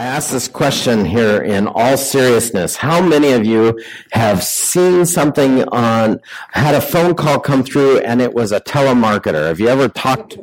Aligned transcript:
I 0.00 0.04
ask 0.04 0.30
this 0.30 0.48
question 0.48 1.04
here 1.04 1.42
in 1.42 1.66
all 1.66 1.98
seriousness. 1.98 2.74
How 2.74 3.06
many 3.06 3.32
of 3.32 3.44
you 3.44 3.78
have 4.12 4.42
seen 4.42 5.04
something 5.04 5.62
on, 5.68 6.22
had 6.52 6.74
a 6.74 6.80
phone 6.80 7.14
call 7.14 7.38
come 7.38 7.62
through 7.62 7.98
and 7.98 8.22
it 8.22 8.32
was 8.32 8.50
a 8.50 8.62
telemarketer? 8.62 9.48
Have 9.48 9.60
you 9.60 9.68
ever 9.68 9.90
talked? 9.90 10.38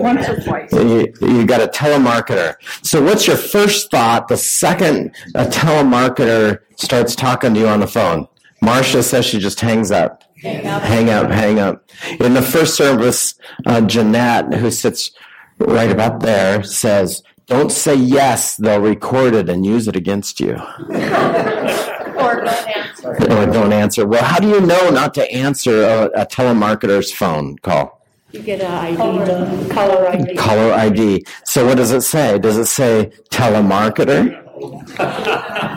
Once 0.00 0.26
or 0.26 0.40
twice. 0.40 0.72
You, 0.72 1.12
you 1.20 1.44
got 1.44 1.60
a 1.60 1.66
telemarketer. 1.66 2.54
So 2.82 3.02
what's 3.02 3.26
your 3.26 3.36
first 3.36 3.90
thought 3.90 4.28
the 4.28 4.38
second 4.38 5.14
a 5.34 5.44
telemarketer 5.44 6.60
starts 6.76 7.14
talking 7.14 7.52
to 7.52 7.60
you 7.60 7.68
on 7.68 7.80
the 7.80 7.86
phone? 7.86 8.26
Marcia 8.62 9.02
says 9.02 9.26
she 9.26 9.38
just 9.38 9.60
hangs 9.60 9.90
up. 9.90 10.24
Hang 10.40 10.66
up. 10.66 10.82
Hang 10.82 11.10
up, 11.10 11.30
hang 11.30 11.58
up. 11.58 11.90
In 12.20 12.32
the 12.32 12.40
first 12.40 12.74
service, 12.74 13.34
uh, 13.66 13.82
Jeanette, 13.82 14.54
who 14.54 14.70
sits 14.70 15.10
right 15.58 15.90
about 15.90 16.20
there, 16.20 16.62
says, 16.62 17.22
don't 17.46 17.70
say 17.70 17.94
yes, 17.94 18.56
they'll 18.56 18.80
record 18.80 19.34
it 19.34 19.48
and 19.48 19.64
use 19.66 19.88
it 19.88 19.96
against 19.96 20.40
you. 20.40 20.54
Or 20.54 22.36
don't 22.36 22.68
answer. 22.68 23.08
Or 23.08 23.46
don't 23.46 23.72
answer. 23.72 24.06
Well, 24.06 24.24
how 24.24 24.38
do 24.38 24.48
you 24.48 24.60
know 24.60 24.90
not 24.90 25.14
to 25.14 25.30
answer 25.32 25.82
a, 25.82 26.22
a 26.22 26.26
telemarketer's 26.26 27.12
phone 27.12 27.58
call? 27.58 28.00
You 28.32 28.40
get 28.40 28.60
an 28.60 28.72
ID, 28.72 28.96
the 28.96 29.68
color 29.72 30.08
ID. 30.08 30.34
Caller 30.34 30.72
ID. 30.72 31.24
So 31.44 31.66
what 31.66 31.76
does 31.76 31.92
it 31.92 32.00
say? 32.00 32.38
Does 32.38 32.56
it 32.56 32.66
say 32.66 33.12
telemarketer? 33.30 34.40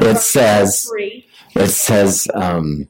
It 0.01 0.17
says, 0.17 0.87
Free. 0.89 1.27
it 1.55 1.67
says, 1.67 2.27
um, 2.33 2.87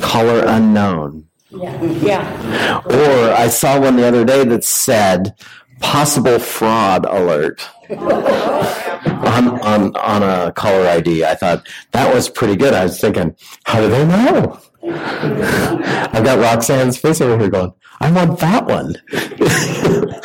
caller 0.00 0.42
unknown. 0.46 1.28
Yeah, 1.50 1.82
yeah. 1.82 2.80
Or 2.84 3.32
I 3.32 3.48
saw 3.48 3.80
one 3.80 3.96
the 3.96 4.06
other 4.06 4.24
day 4.24 4.44
that 4.44 4.64
said 4.64 5.34
possible 5.80 6.38
fraud 6.38 7.04
alert 7.06 7.68
on, 7.90 9.60
on, 9.60 9.96
on 9.96 10.22
a 10.22 10.52
caller 10.52 10.86
ID. 10.88 11.24
I 11.24 11.34
thought 11.34 11.66
that 11.92 12.14
was 12.14 12.28
pretty 12.28 12.56
good. 12.56 12.74
I 12.74 12.84
was 12.84 13.00
thinking, 13.00 13.36
how 13.64 13.80
do 13.80 13.88
they 13.88 14.04
know? 14.06 14.60
I've 14.84 16.24
got 16.24 16.38
Roxanne's 16.38 16.98
face 16.98 17.20
over 17.20 17.38
here 17.38 17.50
going, 17.50 17.72
I 18.00 18.10
want 18.12 18.38
that 18.40 18.66
one. 18.66 18.94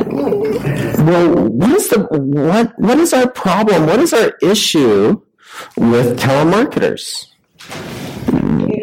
Well, 0.00 1.48
what 1.48 1.70
is 1.72 1.88
the 1.88 2.06
what 2.10 2.78
what 2.78 2.98
is 2.98 3.12
our 3.12 3.28
problem? 3.28 3.86
What 3.86 3.98
is 4.00 4.12
our 4.12 4.36
issue 4.42 5.20
with 5.76 6.20
telemarketers? 6.20 7.26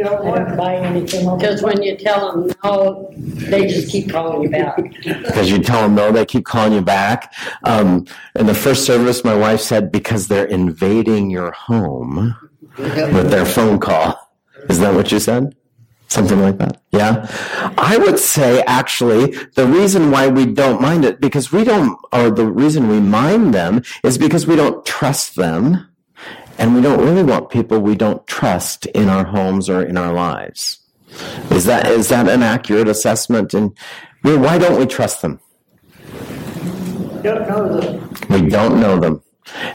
You 0.06 0.12
don't 0.12 0.26
want 0.26 0.48
to 0.50 0.56
buy 0.56 0.76
anything. 0.76 1.36
Because 1.36 1.64
when 1.64 1.82
you 1.82 1.98
tell 1.98 2.32
them 2.32 2.54
no, 2.64 3.12
they 3.16 3.66
just 3.66 3.90
keep 3.90 4.12
calling 4.12 4.44
you 4.44 4.50
back. 4.50 4.78
because 5.04 5.50
you 5.50 5.58
tell 5.64 5.82
them 5.82 5.96
no, 5.96 6.12
they 6.12 6.28
keep 6.28 6.46
calling 6.46 6.74
you 6.74 6.82
back. 6.82 7.34
Um, 7.64 8.06
in 8.36 8.46
the 8.46 8.54
first 8.54 8.86
service, 8.86 9.24
my 9.24 9.34
wife 9.34 9.62
said 9.62 9.92
because 9.92 10.28
they're 10.28 10.46
invading 10.46 11.32
your 11.32 11.52
home 11.54 12.36
with 12.78 13.32
their 13.32 13.48
phone 13.48 13.80
call. 13.80 14.30
Is 14.70 14.80
that 14.80 14.94
what 14.94 15.12
you 15.12 15.20
said? 15.20 15.56
Something 16.08 16.40
like 16.40 16.60
that. 16.60 16.80
Yeah. 16.92 17.28
I 17.76 17.98
would 17.98 18.20
say 18.20 18.62
actually 18.68 19.32
the 19.56 19.66
reason 19.66 20.12
why 20.12 20.28
we 20.28 20.46
don't 20.46 20.80
mind 20.80 21.04
it 21.04 21.20
because 21.20 21.52
we 21.52 21.64
don't, 21.64 21.98
or 22.14 22.30
the 22.30 22.46
reason 22.46 22.90
we 22.90 23.00
mind 23.00 23.56
them 23.56 23.82
is 24.04 24.20
because 24.20 24.46
we 24.46 24.56
don't 24.56 24.86
trust 24.86 25.36
them 25.36 25.88
and 26.58 26.76
we 26.76 26.82
don't 26.82 27.00
really 27.00 27.24
want 27.24 27.50
people 27.50 27.80
we 27.80 27.96
don't 27.96 28.26
trust 28.28 28.86
in 28.88 29.10
our 29.10 29.26
homes 29.26 29.70
or 29.70 29.84
in 29.84 29.98
our 29.98 30.14
lives. 30.14 30.80
Is 31.52 31.66
that, 31.66 31.88
is 31.88 32.10
that 32.10 32.28
an 32.28 32.44
accurate 32.44 32.88
assessment? 32.88 33.54
And 33.54 33.78
why 34.22 34.58
don't 34.58 34.80
we 34.80 34.86
trust 34.86 35.22
them? 35.22 35.40
Don't 37.22 37.48
know 37.48 37.80
them. 37.80 38.16
We 38.30 38.50
don't 38.50 38.80
know 38.80 39.00
them. 39.00 39.22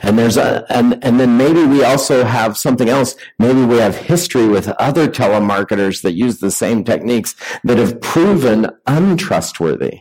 And 0.03 0.19
there's 0.19 0.37
a, 0.37 0.67
and, 0.69 1.03
and 1.05 1.21
then 1.21 1.37
maybe 1.37 1.65
we 1.65 1.85
also 1.85 2.25
have 2.25 2.59
something 2.59 2.89
else. 2.89 3.15
Maybe 3.39 3.65
we 3.65 3.77
have 3.79 3.97
history 3.97 4.49
with 4.49 4.69
other 4.81 5.07
telemarketers 5.07 6.03
that 6.03 6.13
use 6.13 6.41
the 6.41 6.51
same 6.51 6.83
techniques 6.85 7.35
that 7.65 7.79
have 7.79 8.01
proven 8.01 8.69
untrustworthy, 8.87 10.01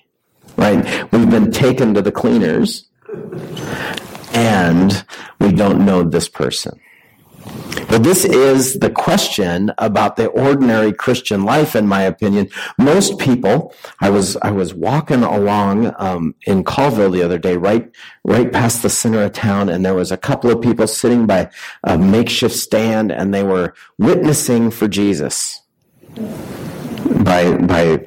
right? 0.57 1.11
We've 1.11 1.29
been 1.29 1.51
taken 1.51 1.93
to 1.93 2.01
the 2.01 2.11
cleaners 2.11 2.89
and 4.33 5.05
we 5.39 5.51
don't 5.51 5.85
know 5.85 6.03
this 6.03 6.29
person. 6.29 6.79
But 7.89 8.03
this 8.03 8.25
is 8.25 8.79
the 8.79 8.89
question 8.89 9.71
about 9.77 10.15
the 10.15 10.27
ordinary 10.27 10.93
Christian 10.93 11.45
life, 11.45 11.75
in 11.75 11.87
my 11.87 12.03
opinion. 12.03 12.49
Most 12.77 13.17
people, 13.17 13.73
I 13.99 14.09
was 14.09 14.37
I 14.37 14.51
was 14.51 14.73
walking 14.73 15.23
along 15.23 15.93
um, 15.97 16.35
in 16.45 16.63
Colville 16.63 17.11
the 17.11 17.23
other 17.23 17.39
day, 17.39 17.57
right 17.57 17.89
right 18.23 18.51
past 18.51 18.81
the 18.83 18.89
center 18.89 19.23
of 19.23 19.33
town, 19.33 19.69
and 19.69 19.83
there 19.83 19.95
was 19.95 20.11
a 20.11 20.17
couple 20.17 20.51
of 20.51 20.61
people 20.61 20.87
sitting 20.87 21.25
by 21.25 21.49
a 21.83 21.97
makeshift 21.97 22.55
stand, 22.55 23.11
and 23.11 23.33
they 23.33 23.43
were 23.43 23.73
witnessing 23.97 24.69
for 24.69 24.87
Jesus 24.87 25.61
by 27.23 27.57
by 27.57 28.05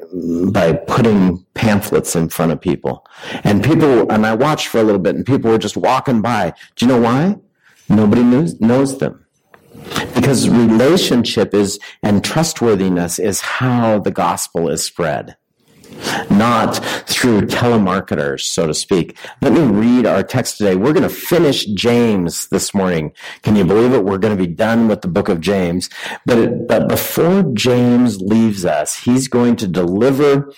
by 0.50 0.72
putting 0.72 1.44
pamphlets 1.54 2.16
in 2.16 2.28
front 2.28 2.52
of 2.52 2.60
people, 2.60 3.06
and 3.44 3.62
people 3.62 4.10
and 4.10 4.26
I 4.26 4.34
watched 4.34 4.68
for 4.68 4.80
a 4.80 4.82
little 4.82 5.00
bit, 5.00 5.16
and 5.16 5.26
people 5.26 5.50
were 5.50 5.58
just 5.58 5.76
walking 5.76 6.22
by. 6.22 6.54
Do 6.76 6.84
you 6.84 6.92
know 6.92 7.00
why? 7.00 7.36
Nobody 7.88 8.22
knows 8.22 8.60
knows 8.60 8.98
them 8.98 9.24
because 10.14 10.48
relationship 10.48 11.54
is 11.54 11.78
and 12.02 12.24
trustworthiness 12.24 13.18
is 13.18 13.40
how 13.40 13.98
the 13.98 14.10
gospel 14.10 14.68
is 14.68 14.84
spread 14.84 15.36
not 16.30 16.76
through 17.06 17.42
telemarketers 17.42 18.40
so 18.40 18.66
to 18.66 18.74
speak. 18.74 19.16
Let 19.40 19.52
me 19.52 19.60
read 19.60 20.06
our 20.06 20.22
text 20.22 20.58
today. 20.58 20.76
We're 20.76 20.92
going 20.92 21.08
to 21.08 21.14
finish 21.14 21.66
james 21.66 22.48
this 22.48 22.74
morning. 22.74 23.12
Can 23.42 23.56
you 23.56 23.64
believe 23.64 23.92
it? 23.92 24.04
We're 24.04 24.18
going 24.18 24.36
to 24.36 24.42
be 24.42 24.52
done 24.52 24.88
with 24.88 25.02
the 25.02 25.08
book 25.08 25.28
of 25.28 25.40
james. 25.40 25.88
But, 26.26 26.38
it, 26.38 26.68
but 26.68 26.88
before 26.88 27.42
james 27.54 28.20
leaves 28.20 28.64
us 28.64 28.96
he's 28.96 29.28
going 29.28 29.56
to 29.56 29.66
deliver 29.66 30.52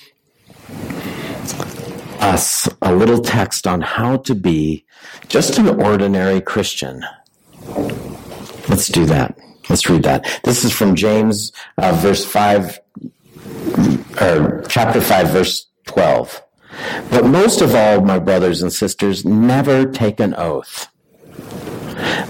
us 2.21 2.69
a 2.81 2.95
little 2.95 3.21
text 3.21 3.67
on 3.67 3.83
how 3.83 4.17
to 4.19 4.35
be 4.35 4.85
just 5.29 5.59
an 5.59 5.69
ordinary 5.81 6.41
christian. 6.41 7.05
Let's 8.69 8.89
do 8.89 9.05
that. 9.07 9.39
Let's 9.69 9.89
read 9.89 10.03
that. 10.05 10.41
This 10.45 10.65
is 10.65 10.73
from 10.73 10.95
James, 10.95 11.53
uh, 11.79 11.93
verse 11.93 12.25
5, 12.25 12.81
or 14.21 14.63
chapter 14.69 15.01
5, 15.01 15.29
verse 15.31 15.67
12. 15.87 16.43
But 17.11 17.27
most 17.27 17.61
of 17.61 17.75
all, 17.75 18.01
my 18.01 18.19
brothers 18.19 18.63
and 18.63 18.73
sisters, 18.73 19.25
never 19.25 19.87
take 19.87 20.21
an 20.21 20.35
oath 20.35 20.89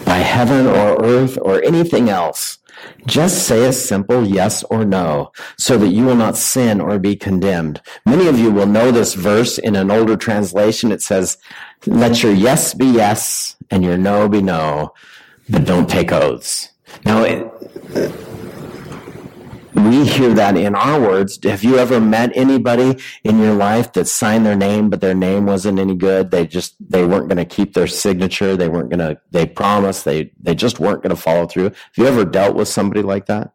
by 0.04 0.18
heaven 0.18 0.66
or 0.66 1.02
earth 1.02 1.38
or 1.40 1.62
anything 1.64 2.08
else. 2.08 2.58
Just 3.06 3.46
say 3.46 3.66
a 3.66 3.72
simple 3.72 4.26
yes 4.26 4.62
or 4.64 4.84
no 4.84 5.32
so 5.56 5.78
that 5.78 5.88
you 5.88 6.04
will 6.04 6.16
not 6.16 6.36
sin 6.36 6.80
or 6.80 6.98
be 6.98 7.16
condemned. 7.16 7.80
Many 8.04 8.26
of 8.28 8.38
you 8.38 8.50
will 8.50 8.66
know 8.66 8.90
this 8.90 9.14
verse 9.14 9.56
in 9.58 9.76
an 9.76 9.90
older 9.90 10.16
translation. 10.16 10.92
It 10.92 11.00
says, 11.02 11.38
let 11.86 12.22
your 12.22 12.32
yes 12.32 12.74
be 12.74 12.86
yes 12.86 13.56
and 13.70 13.84
your 13.84 13.96
no 13.96 14.28
be 14.28 14.42
no 14.42 14.92
but 15.48 15.64
don't 15.64 15.88
take 15.88 16.12
oaths. 16.12 16.70
Now, 17.04 17.22
it, 17.22 17.50
we 19.74 20.06
hear 20.06 20.32
that 20.34 20.56
in 20.56 20.74
our 20.74 21.00
words. 21.00 21.38
Have 21.42 21.64
you 21.64 21.78
ever 21.78 22.00
met 22.00 22.30
anybody 22.34 22.98
in 23.24 23.38
your 23.38 23.54
life 23.54 23.92
that 23.94 24.06
signed 24.06 24.46
their 24.46 24.56
name, 24.56 24.90
but 24.90 25.00
their 25.00 25.14
name 25.14 25.46
wasn't 25.46 25.78
any 25.78 25.94
good? 25.94 26.30
They 26.30 26.46
just, 26.46 26.76
they 26.80 27.04
weren't 27.04 27.28
going 27.28 27.38
to 27.38 27.44
keep 27.44 27.74
their 27.74 27.86
signature. 27.86 28.56
They 28.56 28.68
weren't 28.68 28.90
going 28.90 29.00
to, 29.00 29.20
they 29.30 29.46
promised, 29.46 30.04
they, 30.04 30.32
they 30.40 30.54
just 30.54 30.78
weren't 30.78 31.02
going 31.02 31.14
to 31.14 31.20
follow 31.20 31.46
through. 31.46 31.64
Have 31.64 31.92
you 31.96 32.06
ever 32.06 32.24
dealt 32.24 32.54
with 32.54 32.68
somebody 32.68 33.02
like 33.02 33.26
that? 33.26 33.52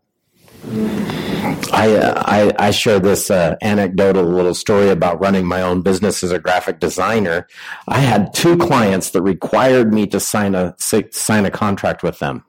I, 1.71 1.95
uh, 1.95 2.23
I, 2.25 2.53
I 2.59 2.71
share 2.71 2.99
this 2.99 3.31
uh, 3.31 3.55
anecdotal 3.61 4.23
little 4.23 4.53
story 4.53 4.89
about 4.89 5.21
running 5.21 5.45
my 5.45 5.61
own 5.61 5.81
business 5.81 6.23
as 6.23 6.31
a 6.31 6.39
graphic 6.39 6.79
designer. 6.79 7.47
I 7.87 7.99
had 7.99 8.33
two 8.33 8.57
clients 8.57 9.11
that 9.11 9.21
required 9.21 9.93
me 9.93 10.05
to 10.07 10.19
sign 10.19 10.55
a 10.55 10.75
sign 10.77 11.45
a 11.45 11.51
contract 11.51 12.03
with 12.03 12.19
them. 12.19 12.43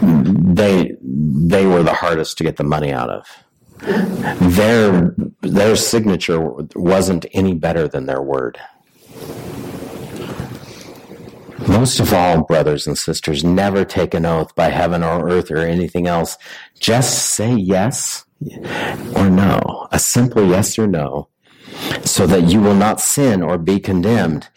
They 0.00 0.96
they 1.02 1.66
were 1.66 1.82
the 1.82 1.94
hardest 1.94 2.38
to 2.38 2.44
get 2.44 2.56
the 2.56 2.64
money 2.64 2.92
out 2.92 3.10
of. 3.10 3.26
Their 4.40 5.14
their 5.42 5.76
signature 5.76 6.40
wasn't 6.74 7.26
any 7.32 7.54
better 7.54 7.88
than 7.88 8.06
their 8.06 8.22
word. 8.22 8.58
Most 11.68 11.98
of 12.00 12.12
all, 12.12 12.44
brothers 12.44 12.86
and 12.86 12.96
sisters, 12.96 13.42
never 13.42 13.84
take 13.84 14.14
an 14.14 14.24
oath 14.24 14.54
by 14.54 14.68
heaven 14.68 15.02
or 15.02 15.28
earth 15.28 15.50
or 15.50 15.58
anything 15.58 16.06
else. 16.06 16.38
Just 16.78 17.34
say 17.34 17.54
yes 17.54 18.24
or 19.16 19.28
no, 19.28 19.88
a 19.90 19.98
simple 19.98 20.46
yes 20.46 20.78
or 20.78 20.86
no, 20.86 21.28
so 22.04 22.26
that 22.26 22.44
you 22.44 22.60
will 22.60 22.74
not 22.74 23.00
sin 23.00 23.42
or 23.42 23.58
be 23.58 23.80
condemned. 23.80 24.48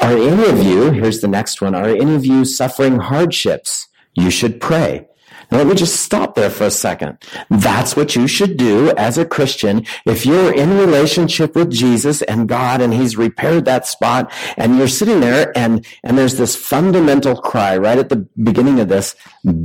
Are 0.00 0.16
any 0.16 0.44
of 0.48 0.62
you, 0.62 0.90
here's 0.90 1.20
the 1.20 1.28
next 1.28 1.62
one, 1.62 1.74
are 1.74 1.88
any 1.88 2.14
of 2.14 2.26
you 2.26 2.44
suffering 2.44 2.98
hardships? 2.98 3.88
You 4.14 4.30
should 4.30 4.60
pray. 4.60 5.08
Now, 5.50 5.58
let 5.58 5.66
me 5.66 5.74
just 5.74 6.00
stop 6.00 6.34
there 6.34 6.50
for 6.50 6.64
a 6.64 6.70
second. 6.70 7.18
That's 7.50 7.96
what 7.96 8.16
you 8.16 8.26
should 8.26 8.56
do 8.56 8.92
as 8.96 9.18
a 9.18 9.24
Christian. 9.24 9.84
If 10.06 10.24
you're 10.24 10.52
in 10.52 10.78
relationship 10.78 11.54
with 11.54 11.70
Jesus 11.70 12.22
and 12.22 12.48
God 12.48 12.80
and 12.80 12.94
he's 12.94 13.16
repaired 13.16 13.64
that 13.66 13.86
spot 13.86 14.32
and 14.56 14.78
you're 14.78 14.88
sitting 14.88 15.20
there 15.20 15.56
and, 15.56 15.86
and 16.02 16.16
there's 16.16 16.38
this 16.38 16.56
fundamental 16.56 17.36
cry 17.36 17.76
right 17.76 17.98
at 17.98 18.08
the 18.08 18.26
beginning 18.42 18.80
of 18.80 18.88
this, 18.88 19.14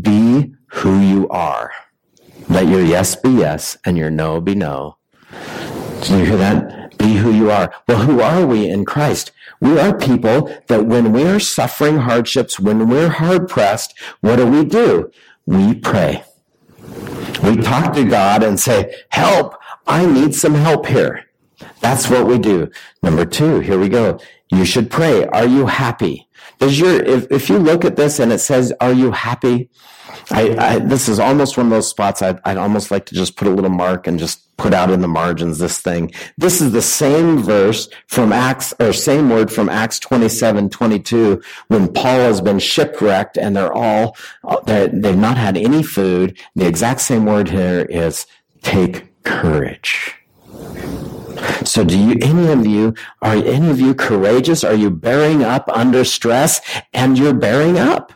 be 0.01 0.53
who 0.67 0.99
you 0.99 1.29
are. 1.29 1.71
Let 2.49 2.67
your 2.67 2.81
yes 2.81 3.15
be 3.15 3.29
yes 3.29 3.77
and 3.85 3.97
your 3.97 4.09
no 4.09 4.41
be 4.41 4.55
no. 4.55 4.97
Do 6.03 6.17
you 6.17 6.25
hear 6.25 6.37
that? 6.37 6.78
Be 6.99 7.15
who 7.15 7.31
you 7.31 7.49
are. 7.49 7.73
Well, 7.87 7.99
who 7.99 8.21
are 8.21 8.45
we 8.45 8.69
in 8.69 8.85
Christ? 8.85 9.31
We 9.59 9.79
are 9.79 9.97
people 9.97 10.53
that 10.67 10.85
when 10.85 11.11
we 11.11 11.23
are 11.23 11.39
suffering 11.39 11.97
hardships, 11.97 12.59
when 12.59 12.87
we're 12.87 13.09
hard 13.09 13.49
pressed, 13.49 13.97
what 14.21 14.35
do 14.35 14.45
we 14.45 14.65
do? 14.65 15.09
We 15.45 15.73
pray. 15.73 16.23
We 17.43 17.55
talk 17.57 17.93
to 17.93 18.03
God 18.03 18.43
and 18.43 18.59
say, 18.59 18.93
help, 19.09 19.55
I 19.87 20.05
need 20.05 20.35
some 20.35 20.53
help 20.53 20.85
here. 20.85 21.25
That's 21.79 22.09
what 22.09 22.27
we 22.27 22.37
do. 22.37 22.69
Number 23.01 23.25
two, 23.25 23.59
here 23.61 23.79
we 23.79 23.89
go. 23.89 24.19
You 24.51 24.65
should 24.65 24.91
pray. 24.91 25.25
Are 25.25 25.47
you 25.47 25.65
happy? 25.65 26.27
Does 26.59 26.79
your, 26.79 27.01
if, 27.01 27.31
if 27.31 27.49
you 27.49 27.57
look 27.57 27.85
at 27.85 27.95
this 27.95 28.19
and 28.19 28.31
it 28.31 28.39
says, 28.39 28.73
are 28.81 28.93
you 28.93 29.11
happy? 29.11 29.69
I, 30.31 30.55
I, 30.57 30.79
this 30.79 31.09
is 31.09 31.19
almost 31.19 31.57
one 31.57 31.65
of 31.67 31.71
those 31.71 31.87
spots 31.87 32.21
I'd, 32.21 32.39
I'd 32.45 32.57
almost 32.57 32.91
like 32.91 33.05
to 33.07 33.15
just 33.15 33.35
put 33.35 33.47
a 33.47 33.51
little 33.51 33.69
mark 33.69 34.05
and 34.05 34.19
just 34.19 34.55
put 34.57 34.73
out 34.73 34.91
in 34.91 35.01
the 35.01 35.07
margins 35.07 35.57
this 35.57 35.79
thing. 35.79 36.11
This 36.37 36.61
is 36.61 36.71
the 36.71 36.81
same 36.81 37.39
verse 37.39 37.89
from 38.07 38.31
Acts, 38.31 38.73
or 38.79 38.93
same 38.93 39.29
word 39.29 39.51
from 39.51 39.69
Acts 39.69 39.97
27, 39.99 40.69
22, 40.69 41.41
when 41.69 41.91
Paul 41.91 42.19
has 42.19 42.41
been 42.41 42.59
shipwrecked 42.59 43.37
and 43.37 43.55
they're 43.55 43.73
all, 43.73 44.15
they're, 44.65 44.89
they've 44.89 45.17
not 45.17 45.37
had 45.37 45.57
any 45.57 45.81
food. 45.81 46.37
The 46.55 46.67
exact 46.67 47.01
same 47.01 47.25
word 47.25 47.49
here 47.49 47.87
is 47.89 48.27
take 48.61 49.23
courage. 49.23 50.15
So 51.63 51.83
do 51.83 51.97
you, 51.97 52.17
any 52.21 52.51
of 52.51 52.65
you, 52.65 52.93
are 53.21 53.35
any 53.35 53.69
of 53.69 53.79
you 53.79 53.93
courageous? 53.93 54.63
Are 54.63 54.73
you 54.73 54.89
bearing 54.89 55.43
up 55.43 55.69
under 55.69 56.03
stress 56.03 56.61
and 56.93 57.17
you're 57.17 57.33
bearing 57.33 57.77
up? 57.77 58.11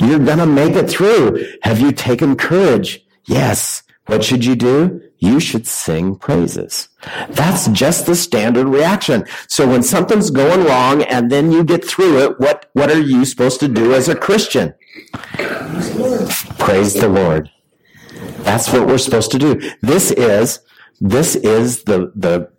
You're 0.00 0.18
going 0.18 0.38
to 0.38 0.46
make 0.46 0.74
it 0.74 0.90
through. 0.90 1.44
Have 1.62 1.80
you 1.80 1.92
taken 1.92 2.36
courage? 2.36 3.04
Yes. 3.26 3.82
What 4.06 4.24
should 4.24 4.44
you 4.44 4.56
do? 4.56 5.02
You 5.18 5.38
should 5.40 5.66
sing 5.66 6.16
praises. 6.16 6.88
That's 7.28 7.68
just 7.68 8.06
the 8.06 8.16
standard 8.16 8.66
reaction. 8.66 9.26
So 9.48 9.68
when 9.68 9.82
something's 9.82 10.30
going 10.30 10.64
wrong 10.64 11.02
and 11.02 11.30
then 11.30 11.52
you 11.52 11.64
get 11.64 11.84
through 11.84 12.18
it, 12.22 12.40
what, 12.40 12.70
what 12.72 12.90
are 12.90 13.00
you 13.00 13.24
supposed 13.24 13.60
to 13.60 13.68
do 13.68 13.92
as 13.92 14.08
a 14.08 14.16
Christian? 14.16 14.74
Praise 16.58 16.94
the 16.94 17.08
Lord. 17.08 17.50
That's 18.38 18.72
what 18.72 18.86
we're 18.86 18.98
supposed 18.98 19.30
to 19.32 19.38
do. 19.38 19.60
This 19.82 20.10
is, 20.12 20.60
this 21.00 21.36
is 21.36 21.82
the, 21.82 22.12
the, 22.14 22.50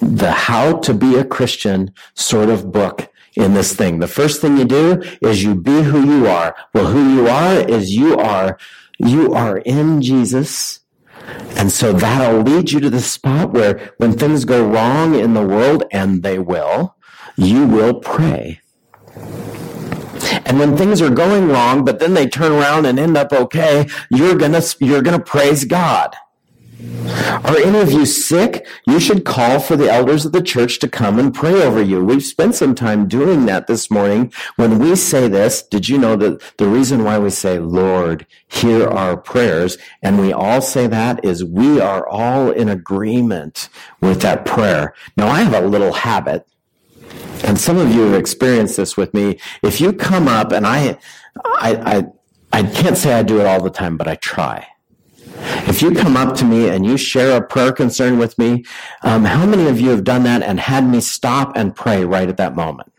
the 0.00 0.32
how 0.32 0.78
to 0.78 0.94
be 0.94 1.14
a 1.16 1.24
Christian 1.24 1.92
sort 2.14 2.48
of 2.48 2.72
book 2.72 3.07
in 3.38 3.54
this 3.54 3.74
thing. 3.74 4.00
The 4.00 4.08
first 4.08 4.40
thing 4.40 4.58
you 4.58 4.64
do 4.64 5.02
is 5.22 5.42
you 5.42 5.54
be 5.54 5.82
who 5.82 6.04
you 6.04 6.26
are. 6.26 6.56
Well, 6.74 6.86
who 6.86 7.14
you 7.14 7.28
are 7.28 7.60
is 7.68 7.94
you 7.94 8.16
are, 8.16 8.58
you 8.98 9.32
are 9.32 9.58
in 9.58 10.02
Jesus. 10.02 10.80
And 11.56 11.70
so 11.70 11.92
that'll 11.92 12.42
lead 12.42 12.72
you 12.72 12.80
to 12.80 12.90
the 12.90 13.00
spot 13.00 13.52
where 13.52 13.92
when 13.98 14.12
things 14.12 14.44
go 14.44 14.66
wrong 14.66 15.14
in 15.14 15.34
the 15.34 15.46
world, 15.46 15.84
and 15.92 16.22
they 16.22 16.38
will, 16.38 16.96
you 17.36 17.66
will 17.66 17.94
pray. 18.00 18.60
And 20.44 20.58
when 20.58 20.76
things 20.76 21.00
are 21.00 21.10
going 21.10 21.48
wrong, 21.48 21.84
but 21.84 22.00
then 22.00 22.14
they 22.14 22.26
turn 22.28 22.52
around 22.52 22.86
and 22.86 22.98
end 22.98 23.16
up 23.16 23.32
okay, 23.32 23.86
you're 24.10 24.36
gonna, 24.36 24.62
you're 24.80 25.02
gonna 25.02 25.20
praise 25.20 25.64
God. 25.64 26.16
Are 27.44 27.58
any 27.58 27.80
of 27.80 27.92
you 27.92 28.06
sick? 28.06 28.66
You 28.86 28.98
should 28.98 29.24
call 29.24 29.60
for 29.60 29.76
the 29.76 29.90
elders 29.90 30.24
of 30.24 30.32
the 30.32 30.42
church 30.42 30.78
to 30.78 30.88
come 30.88 31.18
and 31.18 31.34
pray 31.34 31.62
over 31.62 31.82
you. 31.82 32.02
We've 32.04 32.24
spent 32.24 32.54
some 32.54 32.74
time 32.74 33.08
doing 33.08 33.46
that 33.46 33.66
this 33.66 33.90
morning. 33.90 34.32
When 34.56 34.78
we 34.78 34.96
say 34.96 35.28
this, 35.28 35.62
did 35.62 35.88
you 35.88 35.98
know 35.98 36.16
that 36.16 36.40
the 36.56 36.66
reason 36.66 37.04
why 37.04 37.18
we 37.18 37.30
say, 37.30 37.58
Lord, 37.58 38.26
hear 38.46 38.88
our 38.88 39.16
prayers, 39.16 39.76
and 40.02 40.18
we 40.18 40.32
all 40.32 40.60
say 40.60 40.86
that 40.86 41.24
is 41.24 41.44
we 41.44 41.80
are 41.80 42.06
all 42.08 42.50
in 42.50 42.68
agreement 42.68 43.68
with 44.00 44.22
that 44.22 44.44
prayer. 44.46 44.94
Now, 45.16 45.28
I 45.28 45.42
have 45.42 45.62
a 45.62 45.66
little 45.66 45.92
habit, 45.92 46.46
and 47.44 47.58
some 47.58 47.76
of 47.76 47.92
you 47.92 48.02
have 48.02 48.14
experienced 48.14 48.78
this 48.78 48.96
with 48.96 49.12
me. 49.12 49.38
If 49.62 49.80
you 49.80 49.92
come 49.92 50.26
up, 50.26 50.52
and 50.52 50.66
I, 50.66 50.98
I, 51.44 51.74
I, 51.96 52.04
I 52.52 52.62
can't 52.62 52.96
say 52.96 53.12
I 53.12 53.22
do 53.22 53.40
it 53.40 53.46
all 53.46 53.62
the 53.62 53.70
time, 53.70 53.96
but 53.96 54.08
I 54.08 54.14
try 54.14 54.66
if 55.68 55.82
you 55.82 55.92
come 55.92 56.16
up 56.16 56.36
to 56.36 56.44
me 56.44 56.68
and 56.68 56.84
you 56.84 56.96
share 56.96 57.36
a 57.36 57.46
prayer 57.46 57.72
concern 57.72 58.18
with 58.18 58.38
me, 58.38 58.64
um, 59.02 59.24
how 59.24 59.46
many 59.46 59.66
of 59.68 59.80
you 59.80 59.90
have 59.90 60.04
done 60.04 60.24
that 60.24 60.42
and 60.42 60.58
had 60.60 60.88
me 60.88 61.00
stop 61.00 61.56
and 61.56 61.74
pray 61.74 62.04
right 62.04 62.28
at 62.28 62.36
that 62.36 62.56
moment? 62.56 62.92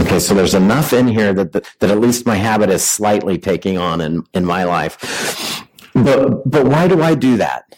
Okay, 0.00 0.18
so 0.18 0.34
there's 0.34 0.54
enough 0.54 0.92
in 0.92 1.06
here 1.06 1.32
that, 1.32 1.52
that, 1.52 1.70
that 1.78 1.90
at 1.90 1.98
least 2.00 2.26
my 2.26 2.36
habit 2.36 2.70
is 2.70 2.84
slightly 2.84 3.38
taking 3.38 3.78
on 3.78 4.00
in, 4.00 4.24
in 4.34 4.44
my 4.44 4.64
life. 4.64 5.66
But, 5.94 6.48
but 6.50 6.66
why 6.66 6.88
do 6.88 7.02
I 7.02 7.14
do 7.14 7.36
that? 7.36 7.76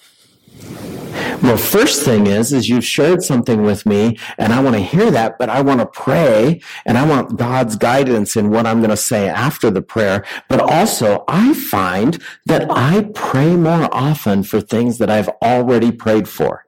Well, 1.42 1.56
first 1.56 2.04
thing 2.04 2.26
is, 2.26 2.52
is 2.52 2.68
you've 2.68 2.84
shared 2.84 3.22
something 3.22 3.62
with 3.62 3.84
me 3.84 4.18
and 4.38 4.52
I 4.52 4.62
want 4.62 4.76
to 4.76 4.82
hear 4.82 5.10
that, 5.10 5.38
but 5.38 5.50
I 5.50 5.60
want 5.60 5.80
to 5.80 5.86
pray 5.86 6.62
and 6.86 6.96
I 6.96 7.06
want 7.06 7.36
God's 7.36 7.76
guidance 7.76 8.36
in 8.36 8.50
what 8.50 8.66
I'm 8.66 8.78
going 8.78 8.90
to 8.90 8.96
say 8.96 9.28
after 9.28 9.70
the 9.70 9.82
prayer. 9.82 10.24
But 10.48 10.60
also 10.60 11.24
I 11.28 11.52
find 11.54 12.22
that 12.46 12.66
I 12.70 13.10
pray 13.14 13.56
more 13.56 13.88
often 13.92 14.42
for 14.42 14.60
things 14.60 14.98
that 14.98 15.10
I've 15.10 15.28
already 15.42 15.92
prayed 15.92 16.28
for. 16.28 16.66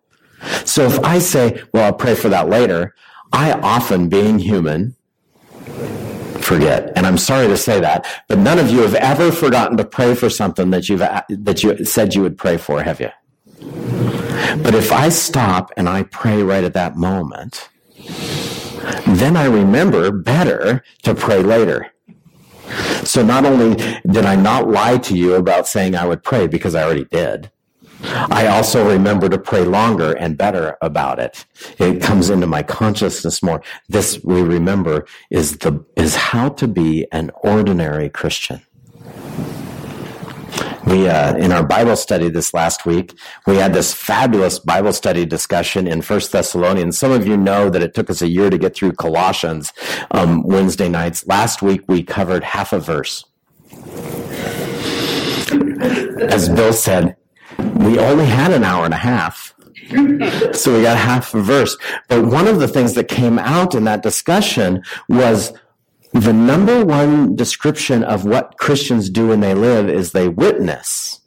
So 0.65 0.85
if 0.85 0.99
I 1.01 1.21
say, 1.21 1.63
well, 1.73 1.85
I'll 1.85 1.93
pray 1.95 2.15
for 2.15 2.29
that 2.29 2.49
later, 2.49 2.95
I 3.33 3.53
often, 3.53 4.09
being 4.09 4.39
human, 4.39 4.95
forget. 6.41 6.93
And 6.97 7.07
I'm 7.07 7.19
sorry 7.19 7.49
to 7.49 7.57
say 7.57 7.81
that, 7.81 8.07
but 8.29 8.39
none 8.39 8.59
of 8.59 8.71
you 8.71 8.81
have 8.81 8.95
ever 8.95 9.33
forgotten 9.33 9.77
to 9.79 9.85
pray 9.85 10.15
for 10.15 10.31
something 10.31 10.71
that 10.71 10.89
you've, 10.89 11.01
that 11.01 11.63
you 11.63 11.85
said 11.85 12.15
you 12.15 12.23
would 12.23 12.39
pray 12.39 12.57
for, 12.57 12.83
have 12.83 13.01
you? 13.01 13.11
But 14.63 14.75
if 14.75 14.93
I 14.93 15.09
stop 15.09 15.73
and 15.77 15.89
I 15.89 16.03
pray 16.05 16.43
right 16.43 16.65
at 16.65 16.75
that 16.75 16.97
moment, 16.97 17.69
then 19.07 19.37
I 19.37 19.47
remember 19.47 20.11
better 20.11 20.85
to 21.03 21.15
pray 21.15 21.43
later. 21.43 21.93
So 23.05 23.25
not 23.25 23.45
only 23.45 23.77
did 24.11 24.27
I 24.27 24.35
not 24.35 24.69
lie 24.69 24.99
to 24.99 25.17
you 25.17 25.35
about 25.35 25.69
saying 25.69 25.95
I 25.95 26.07
would 26.07 26.23
pray 26.23 26.47
because 26.47 26.75
I 26.75 26.83
already 26.83 27.05
did, 27.05 27.51
I 28.03 28.47
also 28.49 28.89
remember 28.89 29.29
to 29.29 29.39
pray 29.39 29.65
longer 29.65 30.13
and 30.13 30.37
better 30.37 30.77
about 30.83 31.19
it. 31.19 31.45
It 31.79 32.03
comes 32.03 32.31
into 32.31 32.47
my 32.47 32.63
consciousness 32.63 33.43
more. 33.43 33.63
This 33.89 34.23
we 34.23 34.43
remember 34.43 35.07
is 35.31 35.59
the, 35.59 35.85
is 35.97 36.15
how 36.17 36.51
to 36.51 36.69
be 36.69 37.07
an 37.13 37.31
ordinary 37.43 38.11
Christian. 38.11 38.63
We, 40.87 41.09
uh, 41.09 41.35
in 41.37 41.51
our 41.51 41.67
Bible 41.67 41.97
study 41.97 42.29
this 42.29 42.55
last 42.55 42.87
week, 42.87 43.19
we 43.45 43.57
had 43.57 43.75
this 43.75 43.93
fabulous 43.93 44.61
Bible 44.61 44.93
study 44.93 45.27
discussion 45.27 45.89
in 45.89 46.01
First 46.01 46.31
Thessalonians. 46.31 46.97
Some 46.97 47.11
of 47.11 47.27
you 47.27 47.37
know 47.37 47.69
that 47.71 47.83
it 47.83 47.93
took 47.93 48.09
us 48.09 48.23
a 48.23 48.29
year 48.29 48.51
to 48.51 48.57
get 48.57 48.77
through 48.77 48.93
Colossians 48.93 49.73
um, 50.13 50.45
Wednesday 50.45 50.89
nights. 50.89 51.27
Last 51.27 51.61
week 51.61 51.83
we 51.89 52.05
covered 52.05 52.45
half 52.45 52.73
a 52.73 52.79
verse. 52.79 53.25
As 56.31 56.49
Bill 56.49 56.73
said, 56.73 57.17
we 57.59 57.99
only 57.99 58.27
had 58.27 58.53
an 58.53 58.63
hour 58.63 58.85
and 58.85 58.95
a 58.95 58.99
half. 58.99 59.55
so 60.53 60.77
we 60.77 60.83
got 60.83 60.97
half 60.97 61.35
a 61.35 61.41
verse. 61.41 61.77
But 62.09 62.27
one 62.27 62.47
of 62.47 62.61
the 62.61 62.69
things 62.69 62.95
that 62.95 63.09
came 63.09 63.39
out 63.41 63.75
in 63.75 63.85
that 63.85 64.03
discussion 64.03 64.85
was 65.09 65.53
the 66.21 66.33
number 66.33 66.85
one 66.85 67.37
description 67.37 68.03
of 68.03 68.25
what 68.25 68.57
Christians 68.59 69.11
do 69.11 69.29
when 69.29 69.41
they 69.41 69.55
live 69.55 69.89
is 69.89 70.13
they 70.13 70.29
witness. 70.29 71.21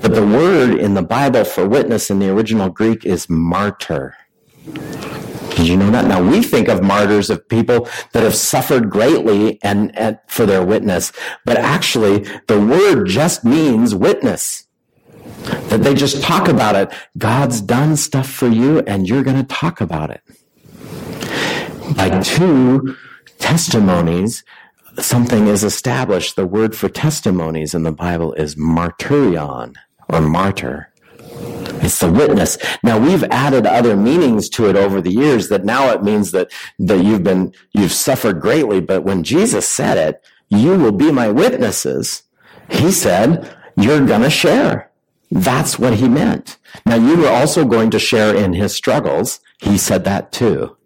But 0.00 0.14
the 0.14 0.26
word 0.26 0.78
in 0.78 0.94
the 0.94 1.02
Bible 1.02 1.44
for 1.44 1.68
witness 1.68 2.10
in 2.10 2.18
the 2.18 2.30
original 2.30 2.68
Greek 2.68 3.04
is 3.04 3.28
martyr. 3.28 4.16
Did 4.64 5.68
you 5.68 5.76
know 5.76 5.90
that? 5.90 6.06
Now 6.06 6.22
we 6.22 6.42
think 6.42 6.68
of 6.68 6.82
martyrs 6.82 7.30
of 7.30 7.48
people 7.48 7.88
that 8.12 8.22
have 8.22 8.34
suffered 8.34 8.90
greatly 8.90 9.58
and, 9.62 9.96
and 9.96 10.18
for 10.28 10.46
their 10.46 10.64
witness, 10.64 11.12
but 11.44 11.56
actually 11.56 12.20
the 12.46 12.60
word 12.60 13.06
just 13.06 13.44
means 13.44 13.94
witness. 13.94 14.66
That 15.68 15.82
they 15.82 15.94
just 15.94 16.22
talk 16.22 16.48
about 16.48 16.76
it. 16.76 16.92
God's 17.18 17.60
done 17.60 17.96
stuff 17.96 18.28
for 18.28 18.48
you 18.48 18.80
and 18.80 19.08
you're 19.08 19.22
going 19.22 19.38
to 19.38 19.54
talk 19.54 19.80
about 19.80 20.10
it. 20.10 20.22
By 21.96 22.20
two 22.20 22.96
testimonies, 23.38 24.44
something 24.98 25.48
is 25.48 25.64
established. 25.64 26.36
The 26.36 26.46
word 26.46 26.76
for 26.76 26.88
testimonies 26.88 27.74
in 27.74 27.82
the 27.82 27.92
Bible 27.92 28.32
is 28.34 28.56
martyrion 28.56 29.74
or 30.08 30.20
martyr. 30.20 30.92
It's 31.82 31.98
the 31.98 32.10
witness. 32.10 32.58
Now 32.82 32.98
we've 32.98 33.24
added 33.24 33.66
other 33.66 33.96
meanings 33.96 34.48
to 34.50 34.68
it 34.68 34.76
over 34.76 35.00
the 35.00 35.12
years 35.12 35.48
that 35.48 35.64
now 35.64 35.92
it 35.92 36.02
means 36.02 36.32
that, 36.32 36.50
that 36.78 37.04
you've 37.04 37.22
been, 37.22 37.52
you've 37.72 37.92
suffered 37.92 38.40
greatly. 38.40 38.80
But 38.80 39.04
when 39.04 39.22
Jesus 39.22 39.68
said 39.68 39.98
it, 39.98 40.24
you 40.48 40.76
will 40.78 40.92
be 40.92 41.12
my 41.12 41.28
witnesses. 41.28 42.22
He 42.70 42.90
said, 42.90 43.54
You're 43.76 44.06
going 44.06 44.22
to 44.22 44.30
share. 44.30 44.90
That's 45.30 45.78
what 45.78 45.94
he 45.94 46.08
meant. 46.08 46.56
Now, 46.84 46.96
you 46.96 47.16
were 47.16 47.28
also 47.28 47.64
going 47.64 47.90
to 47.90 47.98
share 47.98 48.34
in 48.34 48.52
his 48.52 48.74
struggles. 48.74 49.40
He 49.60 49.76
said 49.76 50.04
that 50.04 50.32
too. 50.32 50.76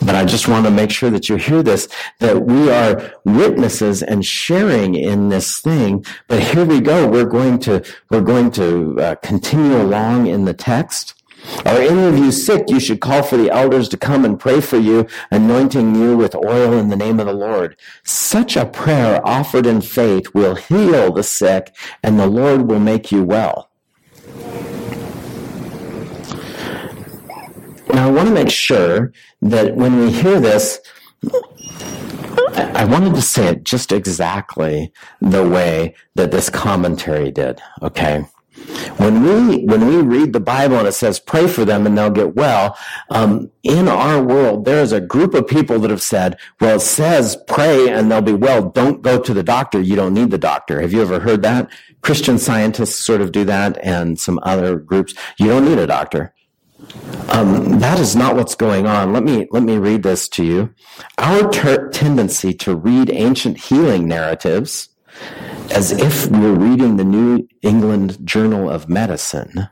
But 0.00 0.14
I 0.14 0.24
just 0.24 0.48
want 0.48 0.64
to 0.66 0.70
make 0.70 0.90
sure 0.90 1.10
that 1.10 1.28
you 1.28 1.36
hear 1.36 1.62
this, 1.62 1.88
that 2.20 2.42
we 2.42 2.70
are 2.70 3.12
witnesses 3.24 4.02
and 4.02 4.24
sharing 4.24 4.94
in 4.94 5.28
this 5.28 5.58
thing. 5.60 6.04
But 6.28 6.40
here 6.40 6.64
we 6.64 6.80
go. 6.80 7.08
We're 7.08 7.24
going 7.24 7.58
to, 7.60 7.84
we're 8.10 8.22
going 8.22 8.50
to 8.52 9.00
uh, 9.00 9.14
continue 9.16 9.80
along 9.80 10.26
in 10.26 10.44
the 10.44 10.54
text. 10.54 11.14
Are 11.64 11.78
any 11.78 12.04
of 12.04 12.18
you 12.18 12.30
sick? 12.30 12.64
You 12.68 12.80
should 12.80 13.00
call 13.00 13.22
for 13.22 13.36
the 13.36 13.50
elders 13.50 13.88
to 13.90 13.96
come 13.96 14.24
and 14.24 14.38
pray 14.38 14.60
for 14.60 14.76
you, 14.76 15.06
anointing 15.30 15.94
you 15.94 16.16
with 16.16 16.34
oil 16.34 16.72
in 16.72 16.88
the 16.88 16.96
name 16.96 17.20
of 17.20 17.26
the 17.26 17.32
Lord. 17.32 17.76
Such 18.04 18.56
a 18.56 18.66
prayer 18.66 19.24
offered 19.26 19.66
in 19.66 19.80
faith 19.80 20.34
will 20.34 20.56
heal 20.56 21.12
the 21.12 21.22
sick, 21.22 21.74
and 22.02 22.18
the 22.18 22.26
Lord 22.26 22.68
will 22.68 22.80
make 22.80 23.10
you 23.10 23.24
well. 23.24 23.67
Now, 27.92 28.08
I 28.08 28.10
want 28.10 28.28
to 28.28 28.34
make 28.34 28.50
sure 28.50 29.12
that 29.42 29.74
when 29.76 29.98
we 29.98 30.12
hear 30.12 30.40
this, 30.40 30.80
I 32.54 32.84
wanted 32.84 33.14
to 33.14 33.22
say 33.22 33.48
it 33.48 33.64
just 33.64 33.92
exactly 33.92 34.92
the 35.20 35.46
way 35.46 35.94
that 36.14 36.30
this 36.30 36.50
commentary 36.50 37.30
did, 37.30 37.60
okay? 37.82 38.24
When 38.96 39.22
we 39.22 39.64
when 39.66 39.86
we 39.86 39.96
read 39.98 40.32
the 40.32 40.40
Bible 40.40 40.78
and 40.78 40.88
it 40.88 40.92
says 40.92 41.20
pray 41.20 41.46
for 41.46 41.64
them 41.64 41.86
and 41.86 41.96
they'll 41.96 42.10
get 42.10 42.34
well, 42.34 42.76
um, 43.10 43.50
in 43.62 43.86
our 43.86 44.22
world 44.22 44.64
there 44.64 44.82
is 44.82 44.92
a 44.92 45.00
group 45.00 45.32
of 45.34 45.46
people 45.46 45.78
that 45.78 45.90
have 45.90 46.02
said, 46.02 46.36
well, 46.60 46.76
it 46.76 46.80
says 46.80 47.36
pray 47.46 47.88
and 47.88 48.10
they'll 48.10 48.20
be 48.20 48.32
well. 48.32 48.68
Don't 48.68 49.00
go 49.00 49.20
to 49.20 49.32
the 49.32 49.44
doctor. 49.44 49.80
You 49.80 49.94
don't 49.94 50.14
need 50.14 50.30
the 50.30 50.38
doctor. 50.38 50.80
Have 50.80 50.92
you 50.92 51.02
ever 51.02 51.20
heard 51.20 51.42
that? 51.42 51.70
Christian 52.02 52.38
scientists 52.38 52.96
sort 52.96 53.20
of 53.20 53.32
do 53.32 53.44
that, 53.44 53.78
and 53.82 54.18
some 54.18 54.38
other 54.42 54.76
groups. 54.78 55.14
You 55.38 55.48
don't 55.48 55.64
need 55.64 55.78
a 55.78 55.86
doctor. 55.86 56.34
Um, 57.30 57.78
that 57.80 57.98
is 57.98 58.16
not 58.16 58.36
what's 58.36 58.54
going 58.54 58.86
on. 58.86 59.12
Let 59.12 59.22
me 59.22 59.46
let 59.50 59.62
me 59.62 59.78
read 59.78 60.02
this 60.02 60.28
to 60.30 60.44
you. 60.44 60.74
Our 61.18 61.50
ter- 61.50 61.88
tendency 61.90 62.52
to 62.54 62.74
read 62.74 63.10
ancient 63.10 63.58
healing 63.58 64.08
narratives 64.08 64.88
as 65.70 65.92
if 65.92 66.26
we're 66.28 66.54
reading 66.54 66.96
the 66.96 67.04
New 67.04 67.48
England 67.62 68.18
Journal 68.24 68.70
of 68.70 68.88
Medicine 68.88 69.68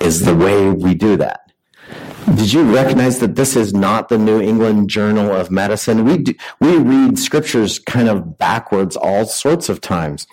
is 0.00 0.24
the 0.24 0.34
way 0.34 0.70
we 0.70 0.94
do 0.94 1.16
that. 1.16 1.40
Did 2.26 2.52
you 2.52 2.74
recognize 2.74 3.18
that 3.18 3.34
this 3.34 3.56
is 3.56 3.74
not 3.74 4.08
the 4.08 4.18
New 4.18 4.40
England 4.40 4.88
Journal 4.88 5.32
of 5.32 5.50
Medicine? 5.50 6.04
We 6.04 6.18
do, 6.18 6.34
we 6.60 6.76
read 6.76 7.18
scriptures 7.18 7.78
kind 7.80 8.08
of 8.08 8.38
backwards 8.38 8.96
all 8.96 9.26
sorts 9.26 9.68
of 9.68 9.80
times. 9.80 10.26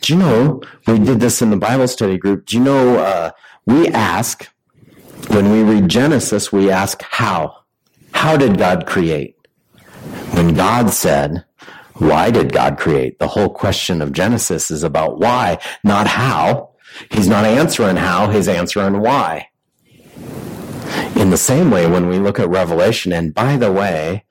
Do 0.00 0.14
you 0.14 0.18
know 0.18 0.62
we 0.86 0.98
did 0.98 1.20
this 1.20 1.42
in 1.42 1.50
the 1.50 1.56
Bible 1.56 1.86
study 1.86 2.16
group? 2.16 2.46
Do 2.46 2.56
you 2.56 2.64
know 2.64 2.98
uh, 2.98 3.30
we 3.66 3.88
ask 3.88 4.48
when 5.28 5.50
we 5.50 5.62
read 5.62 5.88
Genesis, 5.88 6.52
we 6.52 6.70
ask 6.70 7.02
how. 7.02 7.64
How 8.12 8.36
did 8.36 8.58
God 8.58 8.86
create? 8.86 9.36
When 10.32 10.54
God 10.54 10.90
said, 10.90 11.44
why 11.94 12.30
did 12.30 12.52
God 12.52 12.76
create? 12.78 13.18
The 13.18 13.28
whole 13.28 13.50
question 13.50 14.02
of 14.02 14.12
Genesis 14.12 14.70
is 14.70 14.82
about 14.82 15.18
why, 15.18 15.58
not 15.84 16.06
how. 16.06 16.70
He's 17.10 17.28
not 17.28 17.44
answering 17.44 17.96
how, 17.96 18.30
he's 18.30 18.48
answering 18.48 19.00
why. 19.00 19.48
In 21.16 21.30
the 21.30 21.36
same 21.36 21.70
way, 21.70 21.86
when 21.86 22.08
we 22.08 22.18
look 22.18 22.38
at 22.40 22.48
Revelation, 22.48 23.12
and 23.12 23.32
by 23.32 23.56
the 23.56 23.70
way, 23.70 24.24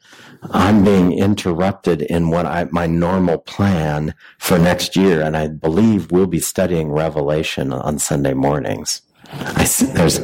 I'm 0.52 0.84
being 0.84 1.18
interrupted 1.18 2.02
in 2.02 2.30
what 2.30 2.46
I, 2.46 2.66
my 2.72 2.86
normal 2.86 3.38
plan 3.38 4.14
for 4.40 4.60
next 4.60 4.96
year, 4.96 5.22
and 5.22 5.38
I 5.38 5.48
believe 5.48 6.12
we'll 6.12 6.28
be 6.28 6.40
studying 6.40 6.92
Revelation 6.92 7.72
on 7.72 8.00
Sunday 8.00 8.34
mornings. 8.34 9.02
I 9.32 9.66
there's 9.94 10.20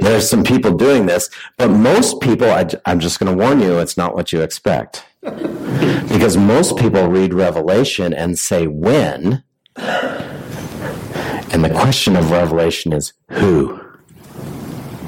there's 0.00 0.28
some 0.28 0.44
people 0.44 0.76
doing 0.76 1.06
this, 1.06 1.30
but 1.56 1.68
most 1.68 2.20
people, 2.20 2.50
I, 2.50 2.68
I'm 2.86 3.00
just 3.00 3.18
going 3.18 3.36
to 3.36 3.42
warn 3.42 3.60
you, 3.60 3.78
it's 3.78 3.96
not 3.96 4.14
what 4.14 4.32
you 4.32 4.40
expect. 4.40 5.04
Because 5.22 6.36
most 6.36 6.76
people 6.76 7.08
read 7.08 7.32
Revelation 7.32 8.12
and 8.12 8.38
say 8.38 8.66
when, 8.66 9.44
and 9.76 11.64
the 11.64 11.70
question 11.70 12.16
of 12.16 12.30
Revelation 12.30 12.92
is 12.92 13.12
who, 13.30 13.80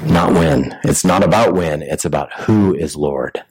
not 0.05 0.33
when. 0.33 0.77
It's 0.83 1.03
not 1.03 1.23
about 1.23 1.53
when, 1.53 1.81
it's 1.81 2.05
about 2.05 2.31
who 2.41 2.73
is 2.75 2.95
Lord 2.95 3.43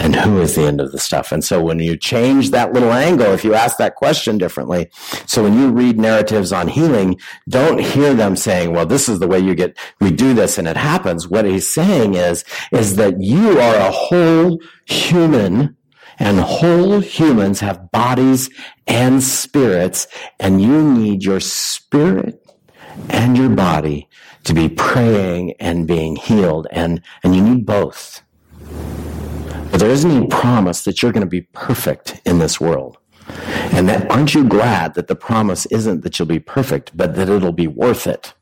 and 0.00 0.16
who 0.16 0.40
is 0.40 0.54
the 0.54 0.62
end 0.62 0.80
of 0.80 0.92
the 0.92 0.98
stuff. 0.98 1.30
And 1.30 1.44
so 1.44 1.62
when 1.62 1.78
you 1.78 1.94
change 1.94 2.50
that 2.50 2.72
little 2.72 2.92
angle, 2.92 3.32
if 3.32 3.44
you 3.44 3.52
ask 3.52 3.76
that 3.76 3.96
question 3.96 4.38
differently, 4.38 4.88
so 5.26 5.42
when 5.42 5.58
you 5.58 5.70
read 5.70 5.98
narratives 5.98 6.54
on 6.54 6.68
healing, 6.68 7.20
don't 7.50 7.78
hear 7.78 8.14
them 8.14 8.34
saying, 8.34 8.72
well, 8.72 8.86
this 8.86 9.10
is 9.10 9.18
the 9.18 9.28
way 9.28 9.38
you 9.38 9.54
get, 9.54 9.76
we 10.00 10.10
do 10.10 10.32
this 10.32 10.56
and 10.56 10.66
it 10.66 10.78
happens. 10.78 11.28
What 11.28 11.44
he's 11.44 11.68
saying 11.68 12.14
is, 12.14 12.44
is 12.72 12.96
that 12.96 13.20
you 13.20 13.60
are 13.60 13.76
a 13.76 13.90
whole 13.90 14.58
human 14.86 15.76
and 16.18 16.40
whole 16.40 17.00
humans 17.00 17.60
have 17.60 17.90
bodies 17.92 18.48
and 18.86 19.22
spirits 19.22 20.06
and 20.38 20.62
you 20.62 20.82
need 20.82 21.24
your 21.24 21.40
spirit 21.40 22.42
and 23.10 23.36
your 23.36 23.50
body 23.50 24.08
to 24.44 24.54
be 24.54 24.70
praying 24.70 25.52
and 25.60 25.86
being 25.86 26.16
healed 26.16 26.66
and, 26.70 27.02
and 27.22 27.36
you 27.36 27.42
need 27.42 27.66
both. 27.66 28.22
There 29.80 29.88
isn't 29.88 30.10
any 30.10 30.26
promise 30.26 30.84
that 30.84 31.00
you're 31.00 31.10
going 31.10 31.24
to 31.24 31.26
be 31.26 31.40
perfect 31.40 32.20
in 32.26 32.38
this 32.38 32.60
world. 32.60 32.98
And 33.72 33.88
that 33.88 34.10
aren't 34.10 34.34
you 34.34 34.44
glad 34.44 34.92
that 34.92 35.08
the 35.08 35.14
promise 35.14 35.64
isn't 35.66 36.02
that 36.02 36.18
you'll 36.18 36.28
be 36.28 36.38
perfect, 36.38 36.94
but 36.94 37.14
that 37.14 37.30
it'll 37.30 37.50
be 37.50 37.66
worth 37.66 38.06
it? 38.06 38.34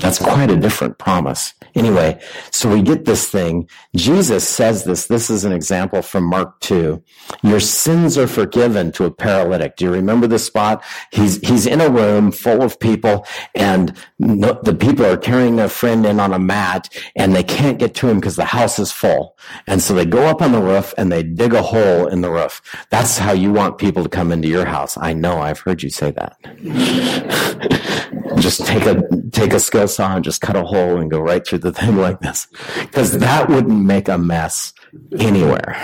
That's 0.00 0.18
quite 0.18 0.50
a 0.50 0.56
different 0.56 0.98
promise. 0.98 1.54
Anyway, 1.74 2.20
so 2.50 2.72
we 2.72 2.82
get 2.82 3.04
this 3.04 3.26
thing. 3.28 3.68
Jesus 3.94 4.46
says 4.48 4.84
this. 4.84 5.06
This 5.06 5.30
is 5.30 5.44
an 5.44 5.52
example 5.52 6.02
from 6.02 6.24
Mark 6.24 6.58
2. 6.60 7.02
Your 7.42 7.60
sins 7.60 8.16
are 8.16 8.26
forgiven 8.26 8.92
to 8.92 9.04
a 9.04 9.10
paralytic. 9.10 9.76
Do 9.76 9.86
you 9.86 9.92
remember 9.92 10.26
the 10.26 10.38
spot? 10.38 10.82
He's, 11.12 11.38
he's 11.46 11.66
in 11.66 11.80
a 11.80 11.88
room 11.88 12.32
full 12.32 12.62
of 12.62 12.80
people 12.80 13.26
and 13.54 13.96
no, 14.18 14.58
the 14.62 14.74
people 14.74 15.06
are 15.06 15.16
carrying 15.16 15.56
their 15.56 15.68
friend 15.68 16.06
in 16.06 16.20
on 16.20 16.32
a 16.32 16.38
mat 16.38 16.88
and 17.16 17.34
they 17.34 17.44
can't 17.44 17.78
get 17.78 17.94
to 17.96 18.08
him 18.08 18.18
because 18.20 18.36
the 18.36 18.44
house 18.44 18.78
is 18.78 18.90
full. 18.92 19.36
And 19.66 19.82
so 19.82 19.94
they 19.94 20.06
go 20.06 20.26
up 20.26 20.42
on 20.42 20.52
the 20.52 20.62
roof 20.62 20.94
and 20.96 21.12
they 21.12 21.22
dig 21.22 21.54
a 21.54 21.62
hole 21.62 22.06
in 22.06 22.22
the 22.22 22.30
roof. 22.30 22.62
That's 22.90 23.18
how 23.18 23.32
you 23.32 23.52
want 23.52 23.78
people 23.78 24.02
to 24.02 24.08
come 24.08 24.32
into 24.32 24.48
your 24.48 24.66
house. 24.66 24.96
I 24.98 25.12
know 25.12 25.40
I've 25.40 25.60
heard 25.60 25.82
you 25.82 25.90
say 25.90 26.12
that. 26.12 26.36
just 28.42 28.66
take 28.66 28.84
a, 28.84 29.02
take 29.32 29.52
a 29.52 29.60
skill 29.60 29.88
saw 29.88 30.16
and 30.16 30.24
just 30.24 30.40
cut 30.40 30.56
a 30.56 30.64
hole 30.64 30.98
and 30.98 31.10
go 31.10 31.20
right 31.20 31.46
through 31.46 31.58
the 31.58 31.72
thing 31.72 31.96
like 32.06 32.20
this. 32.20 32.46
Cause 32.92 33.18
that 33.18 33.48
wouldn't 33.48 33.84
make 33.84 34.08
a 34.08 34.18
mess 34.18 34.72
anywhere. 35.18 35.76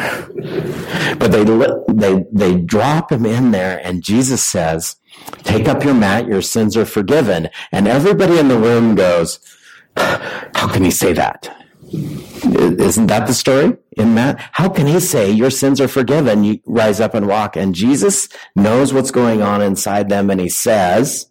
But 1.19 1.33
they, 1.33 1.45
they, 1.89 2.25
they 2.33 2.61
drop 2.61 3.13
him 3.13 3.27
in 3.27 3.51
there 3.51 3.81
and 3.85 4.03
Jesus 4.03 4.45
says, 4.45 4.97
take 5.43 5.69
up 5.69 5.85
your 5.85 5.95
mat, 5.95 6.27
your 6.27 6.43
sins 6.43 6.77
are 6.77 6.87
forgiven. 6.87 7.49
And 7.73 7.87
everybody 7.87 8.39
in 8.39 8.49
the 8.49 8.59
room 8.59 8.95
goes, 8.95 9.41
how 9.97 10.69
can 10.73 10.85
he 10.85 10.91
say 10.91 11.13
that? 11.13 11.55
Isn't 11.93 13.07
that 13.07 13.27
the 13.27 13.35
story 13.35 13.77
in 13.97 14.15
Matt? 14.15 14.39
How 14.53 14.69
can 14.69 14.87
he 14.87 15.01
say 15.01 15.31
your 15.31 15.51
sins 15.51 15.81
are 15.81 15.89
forgiven? 15.89 16.45
You 16.45 16.61
rise 16.67 17.01
up 17.01 17.15
and 17.15 17.27
walk. 17.27 17.57
And 17.57 17.75
Jesus 17.75 18.29
knows 18.57 18.93
what's 18.93 19.11
going 19.11 19.43
on 19.43 19.63
inside 19.63 20.09
them 20.09 20.31
and 20.31 20.41
he 20.41 20.49
says, 20.49 21.31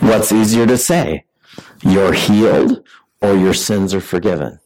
what's 0.00 0.32
easier 0.32 0.66
to 0.66 0.76
say? 0.76 1.24
You're 1.82 2.12
healed 2.12 2.86
or 3.20 3.34
your 3.34 3.54
sins 3.54 3.94
are 3.94 4.00
forgiven. 4.00 4.60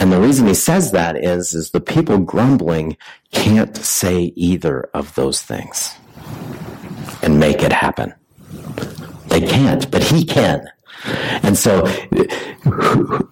And 0.00 0.12
the 0.12 0.20
reason 0.20 0.46
he 0.46 0.54
says 0.54 0.92
that 0.92 1.16
is, 1.16 1.54
is 1.54 1.70
the 1.70 1.80
people 1.80 2.18
grumbling 2.18 2.96
can't 3.32 3.76
say 3.76 4.32
either 4.36 4.88
of 4.94 5.14
those 5.14 5.42
things 5.42 5.94
and 7.22 7.38
make 7.38 7.62
it 7.62 7.72
happen. 7.72 8.14
They 9.26 9.40
can't, 9.40 9.90
but 9.90 10.02
he 10.02 10.24
can. 10.24 10.68
And 11.42 11.56
so, 11.56 11.86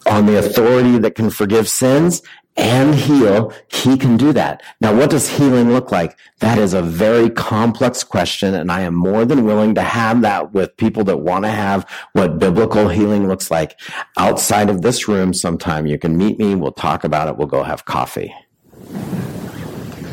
on 0.06 0.26
the 0.26 0.38
authority 0.38 0.98
that 0.98 1.14
can 1.14 1.30
forgive 1.30 1.68
sins 1.68 2.22
and 2.56 2.94
heal, 2.94 3.52
he 3.68 3.96
can 3.96 4.16
do 4.16 4.32
that. 4.32 4.62
Now, 4.80 4.94
what 4.94 5.10
does 5.10 5.28
healing 5.28 5.72
look 5.72 5.92
like? 5.92 6.18
That 6.40 6.58
is 6.58 6.72
a 6.72 6.82
very 6.82 7.28
complex 7.28 8.02
question, 8.02 8.54
and 8.54 8.72
I 8.72 8.80
am 8.80 8.94
more 8.94 9.24
than 9.24 9.44
willing 9.44 9.74
to 9.74 9.82
have 9.82 10.22
that 10.22 10.52
with 10.52 10.76
people 10.76 11.04
that 11.04 11.18
want 11.18 11.44
to 11.44 11.50
have 11.50 11.88
what 12.12 12.38
biblical 12.38 12.88
healing 12.88 13.28
looks 13.28 13.50
like. 13.50 13.78
Outside 14.16 14.70
of 14.70 14.82
this 14.82 15.06
room 15.06 15.34
sometime, 15.34 15.86
you 15.86 15.98
can 15.98 16.16
meet 16.16 16.38
me, 16.38 16.54
we'll 16.54 16.72
talk 16.72 17.04
about 17.04 17.28
it, 17.28 17.36
we'll 17.36 17.46
go 17.46 17.62
have 17.62 17.84
coffee. 17.84 18.34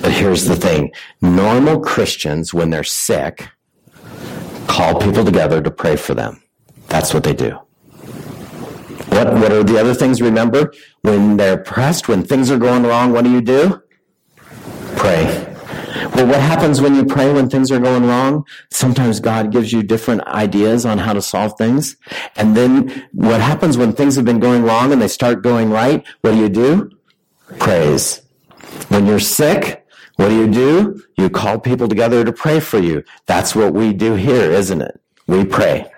But 0.02 0.12
here's 0.12 0.46
the 0.46 0.58
thing. 0.58 0.92
Normal 1.22 1.80
Christians, 1.80 2.54
when 2.54 2.72
they're 2.72 2.84
sick, 2.84 3.48
call 4.68 5.00
people 5.00 5.24
together 5.24 5.62
to 5.62 5.72
pray 5.72 5.96
for 5.96 6.14
them. 6.14 6.44
That's 6.88 7.14
what 7.14 7.24
they 7.24 7.34
do. 7.34 7.58
What 9.24 9.42
What, 9.42 9.51
are 9.51 9.63
the 9.63 9.80
other 9.80 9.94
things? 9.94 10.22
Remember, 10.22 10.74
when 11.01 11.38
they're 11.38 11.58
pressed, 11.58 12.08
when 12.08 12.24
things 12.24 12.51
are 12.51 12.58
going 12.58 12.84
wrong, 12.84 13.13
what 13.13 13.24
do 13.24 13.32
you 13.32 13.42
do? 13.42 13.82
Pray. 14.96 15.50
Well, 16.15 16.27
what 16.27 16.42
happens 16.42 16.82
when 16.82 16.96
you 16.96 17.06
pray 17.06 17.32
when 17.34 17.50
things 17.50 17.72
are 17.72 17.80
going 17.80 18.06
wrong? 18.06 18.46
Sometimes 18.72 19.20
God 19.20 19.51
gives 19.51 19.74
you 19.74 19.84
different 19.84 20.22
ideas 20.27 20.86
on 20.86 20.98
how 21.00 21.13
to 21.13 21.22
solve 21.22 21.58
things. 21.58 21.96
And 22.36 22.56
then 22.56 23.08
what 23.13 23.42
happens 23.42 23.77
when 23.77 23.94
things 23.94 24.15
have 24.15 24.25
been 24.25 24.39
going 24.39 24.63
wrong 24.63 24.92
and 24.92 25.01
they 25.01 25.08
start 25.08 25.42
going 25.42 25.72
right? 25.72 26.06
What 26.22 26.32
do 26.32 26.38
you 26.38 26.50
do? 26.50 26.92
Praise. 27.60 28.22
When 28.89 29.06
you're 29.06 29.20
sick, 29.20 29.86
what 30.18 30.30
do 30.30 30.36
you 30.36 30.50
do? 30.50 31.03
You 31.18 31.30
call 31.30 31.60
people 31.60 31.88
together 31.88 32.24
to 32.24 32.34
pray 32.34 32.60
for 32.60 32.80
you. 32.80 33.03
That's 33.25 33.56
what 33.56 33.74
we 33.74 33.94
do 33.94 34.15
here, 34.15 34.51
isn't 34.51 34.82
it? 34.82 35.00
We 35.27 35.46
pray. 35.46 35.89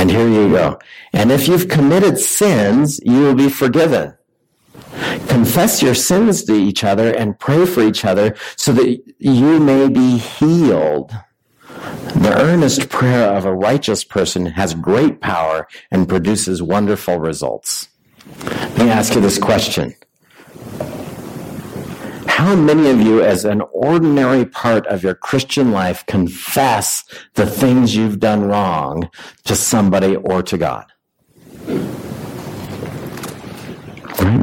And 0.00 0.10
here 0.10 0.26
you 0.26 0.48
go. 0.48 0.78
And 1.12 1.30
if 1.30 1.46
you've 1.46 1.68
committed 1.68 2.18
sins, 2.18 3.00
you 3.04 3.20
will 3.20 3.34
be 3.34 3.50
forgiven. 3.50 4.14
Confess 5.28 5.82
your 5.82 5.94
sins 5.94 6.42
to 6.44 6.54
each 6.54 6.84
other 6.84 7.12
and 7.12 7.38
pray 7.38 7.66
for 7.66 7.82
each 7.82 8.06
other 8.06 8.34
so 8.56 8.72
that 8.72 8.98
you 9.18 9.60
may 9.60 9.90
be 9.90 10.16
healed. 10.16 11.12
The 12.16 12.32
earnest 12.34 12.88
prayer 12.88 13.28
of 13.36 13.44
a 13.44 13.54
righteous 13.54 14.02
person 14.02 14.46
has 14.46 14.72
great 14.72 15.20
power 15.20 15.68
and 15.90 16.08
produces 16.08 16.62
wonderful 16.62 17.18
results. 17.18 17.90
Let 18.42 18.78
me 18.78 18.88
ask 18.88 19.14
you 19.14 19.20
this 19.20 19.36
question. 19.38 19.94
How 22.40 22.56
many 22.56 22.88
of 22.88 23.02
you, 23.02 23.22
as 23.22 23.44
an 23.44 23.60
ordinary 23.70 24.46
part 24.46 24.86
of 24.86 25.02
your 25.02 25.14
Christian 25.14 25.72
life, 25.72 26.06
confess 26.06 27.04
the 27.34 27.44
things 27.44 27.94
you've 27.94 28.18
done 28.18 28.44
wrong 28.44 29.10
to 29.44 29.54
somebody 29.54 30.16
or 30.16 30.42
to 30.44 30.56
God? 30.56 30.86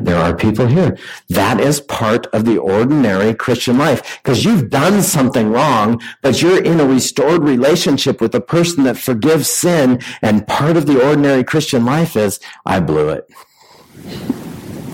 There 0.03 0.15
are 0.15 0.35
people 0.35 0.67
here. 0.67 0.95
That 1.29 1.59
is 1.59 1.81
part 1.81 2.27
of 2.27 2.45
the 2.45 2.59
ordinary 2.59 3.33
Christian 3.33 3.79
life 3.79 4.19
because 4.21 4.45
you've 4.45 4.69
done 4.69 5.01
something 5.01 5.49
wrong, 5.49 5.99
but 6.21 6.39
you're 6.39 6.63
in 6.63 6.79
a 6.79 6.85
restored 6.85 7.41
relationship 7.41 8.21
with 8.21 8.35
a 8.35 8.41
person 8.41 8.83
that 8.83 8.99
forgives 8.99 9.49
sin. 9.49 10.01
And 10.21 10.45
part 10.45 10.77
of 10.77 10.85
the 10.85 11.03
ordinary 11.03 11.43
Christian 11.43 11.83
life 11.83 12.15
is, 12.15 12.39
I 12.63 12.79
blew 12.79 13.09
it. 13.09 13.27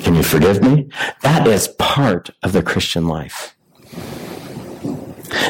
Can 0.04 0.16
you 0.16 0.24
forgive 0.24 0.62
me? 0.62 0.90
That 1.22 1.48
is 1.48 1.68
part 1.80 2.30
of 2.44 2.52
the 2.52 2.62
Christian 2.62 3.08
life. 3.08 3.56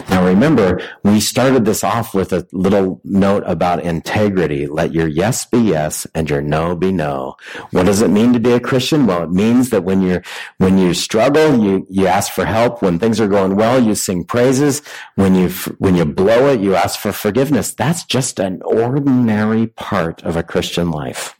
Now 0.09 0.25
remember, 0.25 0.81
we 1.03 1.19
started 1.19 1.65
this 1.65 1.83
off 1.83 2.13
with 2.13 2.31
a 2.31 2.47
little 2.51 3.01
note 3.03 3.43
about 3.45 3.83
integrity. 3.83 4.67
Let 4.67 4.93
your 4.93 5.07
yes 5.07 5.45
be 5.45 5.57
yes 5.57 6.07
and 6.15 6.29
your 6.29 6.41
no 6.41 6.75
be 6.75 6.91
no. 6.91 7.35
What 7.71 7.87
does 7.87 8.01
it 8.01 8.09
mean 8.09 8.31
to 8.33 8.39
be 8.39 8.51
a 8.51 8.59
Christian? 8.59 9.07
Well, 9.07 9.23
it 9.23 9.31
means 9.31 9.71
that 9.71 9.83
when 9.83 10.01
you're, 10.01 10.23
when 10.57 10.77
you 10.77 10.93
struggle, 10.93 11.61
you, 11.61 11.85
you 11.89 12.07
ask 12.07 12.31
for 12.31 12.45
help. 12.45 12.81
When 12.81 12.99
things 12.99 13.19
are 13.19 13.27
going 13.27 13.55
well, 13.55 13.81
you 13.81 13.95
sing 13.95 14.23
praises. 14.23 14.81
When 15.15 15.35
you, 15.35 15.49
when 15.79 15.95
you 15.95 16.05
blow 16.05 16.47
it, 16.47 16.61
you 16.61 16.75
ask 16.75 16.99
for 16.99 17.11
forgiveness. 17.11 17.73
That's 17.73 18.05
just 18.05 18.39
an 18.39 18.61
ordinary 18.61 19.67
part 19.67 20.23
of 20.23 20.37
a 20.37 20.43
Christian 20.43 20.91
life. 20.91 21.35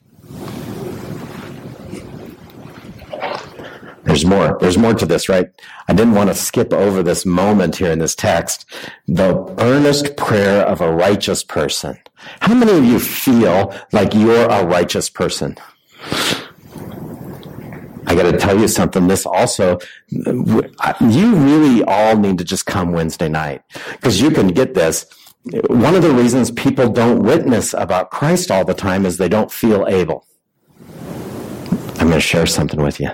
There's 4.14 4.26
more. 4.26 4.56
There's 4.60 4.78
more 4.78 4.94
to 4.94 5.06
this, 5.06 5.28
right? 5.28 5.50
I 5.88 5.92
didn't 5.92 6.14
want 6.14 6.30
to 6.30 6.36
skip 6.36 6.72
over 6.72 7.02
this 7.02 7.26
moment 7.26 7.74
here 7.74 7.90
in 7.90 7.98
this 7.98 8.14
text. 8.14 8.64
The 9.08 9.44
earnest 9.58 10.16
prayer 10.16 10.64
of 10.64 10.80
a 10.80 10.88
righteous 10.88 11.42
person. 11.42 11.98
How 12.38 12.54
many 12.54 12.78
of 12.78 12.84
you 12.84 13.00
feel 13.00 13.74
like 13.90 14.14
you're 14.14 14.48
a 14.48 14.64
righteous 14.64 15.10
person? 15.10 15.56
I 18.06 18.14
got 18.14 18.30
to 18.30 18.38
tell 18.38 18.56
you 18.56 18.68
something. 18.68 19.08
This 19.08 19.26
also, 19.26 19.80
you 20.10 21.34
really 21.34 21.82
all 21.82 22.16
need 22.16 22.38
to 22.38 22.44
just 22.44 22.66
come 22.66 22.92
Wednesday 22.92 23.28
night 23.28 23.62
because 23.94 24.20
you 24.20 24.30
can 24.30 24.46
get 24.46 24.74
this. 24.74 25.06
One 25.66 25.96
of 25.96 26.02
the 26.02 26.14
reasons 26.14 26.52
people 26.52 26.88
don't 26.88 27.24
witness 27.24 27.74
about 27.74 28.12
Christ 28.12 28.52
all 28.52 28.64
the 28.64 28.74
time 28.74 29.06
is 29.06 29.18
they 29.18 29.28
don't 29.28 29.50
feel 29.50 29.88
able. 29.88 30.24
I'm 31.98 32.06
going 32.06 32.12
to 32.12 32.20
share 32.20 32.46
something 32.46 32.80
with 32.80 33.00
you. 33.00 33.10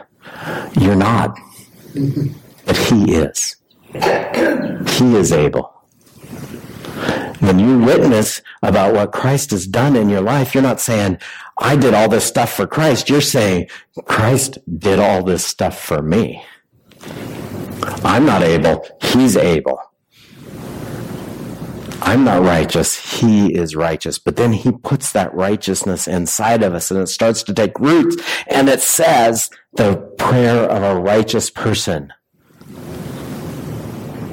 You're 0.78 0.96
not. 0.96 1.38
But 2.66 2.76
He 2.76 3.14
is. 3.14 3.56
He 3.92 5.16
is 5.16 5.32
able. 5.32 5.72
When 7.40 7.58
you 7.58 7.78
witness 7.78 8.42
about 8.62 8.94
what 8.94 9.12
Christ 9.12 9.50
has 9.52 9.66
done 9.66 9.96
in 9.96 10.08
your 10.08 10.20
life, 10.20 10.54
you're 10.54 10.62
not 10.62 10.80
saying, 10.80 11.18
I 11.58 11.74
did 11.76 11.94
all 11.94 12.08
this 12.08 12.24
stuff 12.24 12.52
for 12.52 12.66
Christ. 12.66 13.08
You're 13.08 13.20
saying, 13.20 13.68
Christ 14.04 14.58
did 14.78 14.98
all 14.98 15.22
this 15.22 15.44
stuff 15.44 15.80
for 15.80 16.02
me. 16.02 16.44
I'm 18.04 18.26
not 18.26 18.42
able. 18.42 18.86
He's 19.02 19.36
able. 19.36 19.80
I'm 22.02 22.24
not 22.24 22.42
righteous. 22.42 23.20
He 23.20 23.54
is 23.54 23.76
righteous. 23.76 24.18
But 24.18 24.36
then 24.36 24.52
he 24.52 24.72
puts 24.72 25.12
that 25.12 25.34
righteousness 25.34 26.08
inside 26.08 26.62
of 26.62 26.74
us 26.74 26.90
and 26.90 27.00
it 27.00 27.08
starts 27.08 27.42
to 27.44 27.54
take 27.54 27.78
roots. 27.78 28.16
And 28.48 28.68
it 28.68 28.80
says 28.80 29.50
the 29.74 29.96
prayer 30.18 30.64
of 30.64 30.82
a 30.82 31.00
righteous 31.00 31.50
person. 31.50 32.12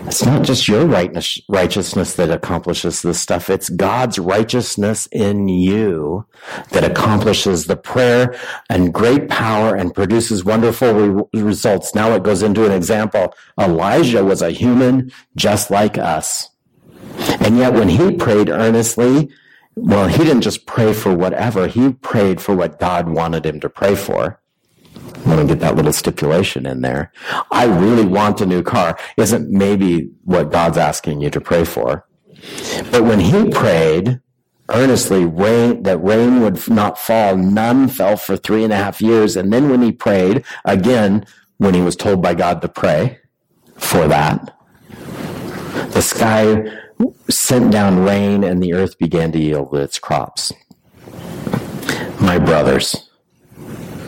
It's 0.07 0.25
not 0.25 0.43
just 0.43 0.69
your 0.69 0.85
righteousness 0.85 2.15
that 2.15 2.31
accomplishes 2.31 3.01
this 3.01 3.19
stuff. 3.19 3.49
It's 3.49 3.67
God's 3.67 4.17
righteousness 4.17 5.07
in 5.11 5.49
you 5.49 6.25
that 6.71 6.85
accomplishes 6.85 7.65
the 7.65 7.75
prayer 7.75 8.33
and 8.69 8.93
great 8.93 9.27
power 9.27 9.75
and 9.75 9.93
produces 9.93 10.45
wonderful 10.45 10.93
re- 10.93 11.41
results. 11.41 11.93
Now 11.93 12.13
it 12.13 12.23
goes 12.23 12.41
into 12.41 12.65
an 12.65 12.71
example. 12.71 13.33
Elijah 13.59 14.23
was 14.23 14.41
a 14.41 14.51
human 14.51 15.11
just 15.35 15.69
like 15.69 15.97
us. 15.97 16.49
And 17.39 17.57
yet 17.57 17.73
when 17.73 17.89
he 17.89 18.15
prayed 18.15 18.49
earnestly, 18.49 19.29
well, 19.75 20.07
he 20.07 20.17
didn't 20.23 20.41
just 20.41 20.65
pray 20.65 20.93
for 20.93 21.15
whatever. 21.15 21.67
He 21.67 21.93
prayed 21.93 22.41
for 22.41 22.55
what 22.55 22.79
God 22.79 23.09
wanted 23.09 23.45
him 23.45 23.59
to 23.59 23.69
pray 23.69 23.95
for. 23.95 24.39
I 24.95 25.29
want 25.29 25.41
to 25.41 25.47
get 25.47 25.59
that 25.59 25.75
little 25.75 25.93
stipulation 25.93 26.65
in 26.65 26.81
there. 26.81 27.11
I 27.51 27.65
really 27.65 28.05
want 28.05 28.41
a 28.41 28.45
new 28.45 28.63
car 28.63 28.97
isn't 29.17 29.49
maybe 29.49 30.09
what 30.23 30.51
God's 30.51 30.77
asking 30.77 31.21
you 31.21 31.29
to 31.29 31.41
pray 31.41 31.63
for. 31.63 32.07
But 32.91 33.03
when 33.03 33.19
he 33.19 33.49
prayed 33.49 34.19
earnestly 34.69 35.25
rain, 35.25 35.83
that 35.83 35.97
rain 35.99 36.41
would 36.41 36.67
not 36.69 36.97
fall, 36.97 37.35
none 37.35 37.87
fell 37.87 38.17
for 38.17 38.35
three 38.35 38.63
and 38.63 38.73
a 38.73 38.77
half 38.77 39.01
years. 39.01 39.35
And 39.35 39.51
then 39.51 39.69
when 39.69 39.81
he 39.81 39.91
prayed, 39.91 40.43
again, 40.65 41.25
when 41.57 41.73
he 41.73 41.81
was 41.81 41.95
told 41.95 42.21
by 42.21 42.33
God 42.33 42.61
to 42.61 42.67
pray 42.67 43.19
for 43.75 44.07
that, 44.07 44.57
the 45.91 46.01
sky 46.01 46.63
sent 47.29 47.71
down 47.71 48.03
rain 48.03 48.43
and 48.43 48.61
the 48.61 48.73
earth 48.73 48.97
began 48.97 49.31
to 49.31 49.39
yield 49.39 49.73
its 49.75 49.99
crops. 49.99 50.51
My 52.19 52.39
brothers 52.39 53.09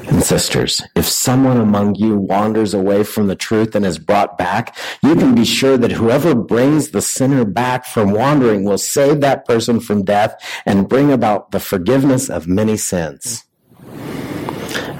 and 0.09 0.23
sisters, 0.23 0.81
if 0.95 1.05
someone 1.05 1.57
among 1.57 1.95
you 1.95 2.17
wanders 2.17 2.73
away 2.73 3.03
from 3.03 3.27
the 3.27 3.35
truth 3.35 3.75
and 3.75 3.85
is 3.85 3.99
brought 3.99 4.37
back, 4.37 4.75
you 5.03 5.15
can 5.15 5.35
be 5.35 5.45
sure 5.45 5.77
that 5.77 5.91
whoever 5.91 6.33
brings 6.33 6.89
the 6.89 7.01
sinner 7.01 7.45
back 7.45 7.85
from 7.85 8.11
wandering 8.11 8.63
will 8.63 8.79
save 8.79 9.21
that 9.21 9.45
person 9.45 9.79
from 9.79 10.03
death 10.03 10.35
and 10.65 10.89
bring 10.89 11.11
about 11.11 11.51
the 11.51 11.59
forgiveness 11.59 12.29
of 12.29 12.47
many 12.47 12.75
sins. 12.75 13.45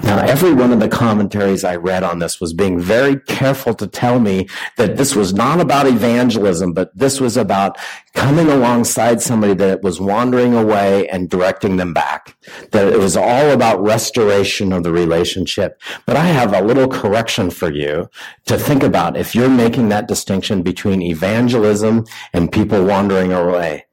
Now, 0.02 0.18
every 0.18 0.52
one 0.52 0.72
of 0.72 0.80
the 0.80 0.88
commentaries 0.88 1.62
I 1.64 1.76
read 1.76 2.02
on 2.02 2.18
this 2.18 2.40
was 2.40 2.52
being 2.52 2.80
very 2.80 3.16
careful 3.20 3.74
to 3.74 3.86
tell 3.86 4.18
me 4.18 4.48
that 4.76 4.96
this 4.96 5.14
was 5.14 5.32
not 5.32 5.60
about 5.60 5.86
evangelism, 5.86 6.72
but 6.72 6.90
this 6.96 7.20
was 7.20 7.36
about 7.36 7.78
coming 8.14 8.48
alongside 8.48 9.20
somebody 9.20 9.54
that 9.54 9.82
was 9.82 10.00
wandering 10.00 10.54
away 10.54 11.08
and 11.08 11.30
directing 11.30 11.76
them 11.76 11.94
back. 11.94 12.36
That 12.72 12.92
it 12.92 12.98
was 12.98 13.16
all 13.16 13.50
about 13.50 13.82
restoration 13.82 14.72
of 14.72 14.82
the 14.82 14.92
relationship. 14.92 15.80
But 16.06 16.16
I 16.16 16.24
have 16.24 16.52
a 16.52 16.62
little 16.62 16.88
correction 16.88 17.50
for 17.50 17.70
you 17.70 18.08
to 18.46 18.58
think 18.58 18.82
about 18.82 19.16
if 19.16 19.34
you're 19.34 19.48
making 19.48 19.90
that 19.90 20.08
distinction 20.08 20.62
between 20.62 21.02
evangelism 21.02 22.04
and 22.32 22.50
people 22.50 22.84
wandering 22.84 23.32
away. 23.32 23.86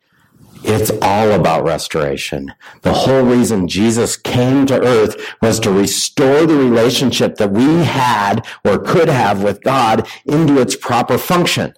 It's 0.64 0.92
all 1.02 1.32
about 1.32 1.64
restoration. 1.64 2.54
The 2.82 2.94
whole 2.94 3.24
reason 3.24 3.68
Jesus 3.68 4.18
came 4.18 4.66
to 4.68 4.82
earth 4.82 5.16
was 5.42 5.60
to 5.62 5.72
restore 5.72 6.46
the 6.46 6.56
relationship 6.56 7.36
that 7.36 7.52
we 7.52 7.84
had 7.84 8.46
or 8.66 8.80
could 8.80 9.10
have 9.10 9.44
with 9.44 9.64
God 9.64 10.08
into 10.26 10.60
its 10.60 10.76
proper 10.76 11.18
function. 11.18 11.74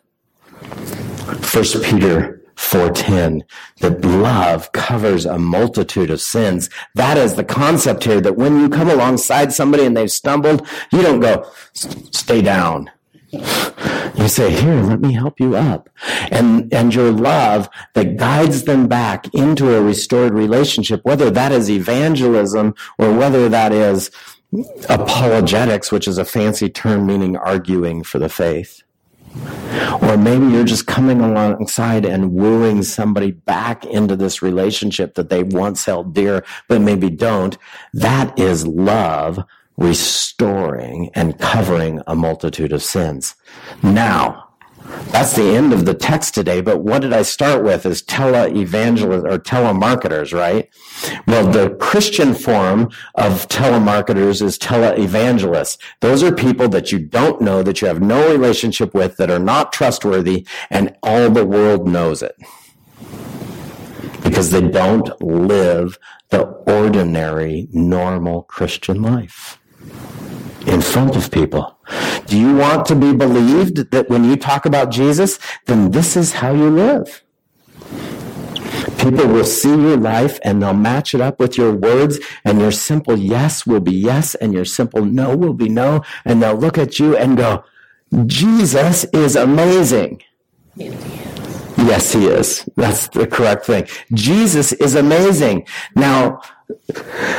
First 1.41 1.81
Peter 1.83 2.41
4:10 2.55 3.43
that 3.79 4.03
love 4.03 4.71
covers 4.73 5.25
a 5.25 5.39
multitude 5.39 6.11
of 6.11 6.21
sins. 6.21 6.69
That 6.95 7.17
is 7.17 7.35
the 7.35 7.43
concept 7.43 8.03
here 8.03 8.19
that 8.21 8.37
when 8.37 8.59
you 8.59 8.69
come 8.69 8.89
alongside 8.89 9.53
somebody 9.53 9.85
and 9.85 9.95
they've 9.95 10.11
stumbled, 10.11 10.67
you 10.91 11.01
don't 11.01 11.21
go 11.21 11.45
stay 11.73 12.41
down. 12.41 12.91
You 13.31 14.27
say, 14.27 14.51
here, 14.51 14.81
let 14.81 14.99
me 14.99 15.13
help 15.13 15.39
you 15.39 15.55
up. 15.55 15.89
And, 16.31 16.73
and 16.73 16.93
your 16.93 17.11
love 17.11 17.69
that 17.93 18.17
guides 18.17 18.63
them 18.63 18.87
back 18.87 19.33
into 19.33 19.75
a 19.75 19.81
restored 19.81 20.33
relationship, 20.33 21.01
whether 21.03 21.29
that 21.31 21.51
is 21.51 21.69
evangelism 21.69 22.75
or 22.97 23.13
whether 23.13 23.47
that 23.49 23.71
is 23.71 24.11
apologetics, 24.89 25.91
which 25.91 26.07
is 26.07 26.17
a 26.17 26.25
fancy 26.25 26.69
term 26.69 27.05
meaning 27.05 27.37
arguing 27.37 28.03
for 28.03 28.19
the 28.19 28.29
faith. 28.29 28.81
Or 30.01 30.17
maybe 30.17 30.47
you're 30.47 30.63
just 30.63 30.87
coming 30.87 31.21
alongside 31.21 32.03
and 32.03 32.33
wooing 32.33 32.81
somebody 32.81 33.31
back 33.31 33.85
into 33.85 34.15
this 34.15 34.41
relationship 34.41 35.13
that 35.15 35.29
they 35.29 35.43
once 35.43 35.85
held 35.85 36.13
dear, 36.13 36.43
but 36.67 36.81
maybe 36.81 37.09
don't. 37.09 37.57
That 37.93 38.37
is 38.39 38.65
love 38.65 39.39
restoring 39.79 41.09
and 41.15 41.39
covering 41.39 42.01
a 42.05 42.15
multitude 42.15 42.73
of 42.73 42.83
sins. 42.83 43.35
Now, 43.81 44.49
that's 45.11 45.33
the 45.33 45.55
end 45.55 45.71
of 45.71 45.85
the 45.85 45.93
text 45.93 46.33
today, 46.33 46.61
but 46.61 46.79
what 46.79 47.01
did 47.01 47.13
I 47.13 47.21
start 47.21 47.63
with 47.63 47.85
is 47.85 48.01
tele-evangelists 48.01 49.23
or 49.23 49.37
telemarketers, 49.37 50.33
right? 50.33 50.69
Well, 51.27 51.47
the 51.47 51.75
Christian 51.75 52.33
form 52.33 52.89
of 53.15 53.47
telemarketers 53.47 54.41
is 54.41 54.57
tele-evangelists. 54.57 55.77
Those 56.01 56.23
are 56.23 56.33
people 56.33 56.69
that 56.69 56.91
you 56.91 56.99
don't 56.99 57.39
know, 57.41 57.61
that 57.63 57.81
you 57.81 57.87
have 57.87 58.01
no 58.01 58.31
relationship 58.31 58.93
with, 58.93 59.17
that 59.17 59.29
are 59.29 59.39
not 59.39 59.71
trustworthy, 59.71 60.45
and 60.69 60.95
all 61.03 61.29
the 61.29 61.45
world 61.45 61.87
knows 61.87 62.23
it. 62.23 62.35
Because 64.23 64.49
they 64.49 64.67
don't 64.67 65.21
live 65.21 65.99
the 66.29 66.43
ordinary, 66.67 67.67
normal 67.71 68.43
Christian 68.43 69.01
life 69.01 69.58
in 70.65 70.81
front 70.81 71.15
of 71.15 71.31
people. 71.31 71.77
Do 72.27 72.37
you 72.37 72.55
want 72.55 72.85
to 72.87 72.95
be 72.95 73.13
believed 73.13 73.91
that 73.91 74.09
when 74.09 74.23
you 74.23 74.35
talk 74.35 74.65
about 74.65 74.91
Jesus, 74.91 75.39
then 75.65 75.91
this 75.91 76.15
is 76.15 76.33
how 76.33 76.53
you 76.53 76.69
live? 76.69 77.23
People 78.99 79.27
will 79.27 79.45
see 79.45 79.69
your 79.69 79.97
life 79.97 80.39
and 80.43 80.61
they'll 80.61 80.73
match 80.73 81.15
it 81.15 81.21
up 81.21 81.39
with 81.39 81.57
your 81.57 81.73
words 81.73 82.19
and 82.43 82.59
your 82.59 82.71
simple 82.71 83.17
yes 83.17 83.65
will 83.65 83.79
be 83.79 83.93
yes 83.93 84.35
and 84.35 84.53
your 84.53 84.65
simple 84.65 85.05
no 85.05 85.35
will 85.35 85.53
be 85.53 85.69
no. 85.69 86.03
And 86.25 86.43
they'll 86.43 86.55
look 86.55 86.77
at 86.77 86.99
you 86.99 87.15
and 87.15 87.37
go, 87.37 87.63
Jesus 88.25 89.05
is 89.05 89.35
amazing. 89.35 90.21
Yes, 90.75 92.11
he 92.11 92.27
is. 92.27 92.67
That's 92.75 93.07
the 93.07 93.25
correct 93.25 93.65
thing. 93.65 93.87
Jesus 94.13 94.73
is 94.73 94.95
amazing. 94.95 95.65
Now, 95.95 96.41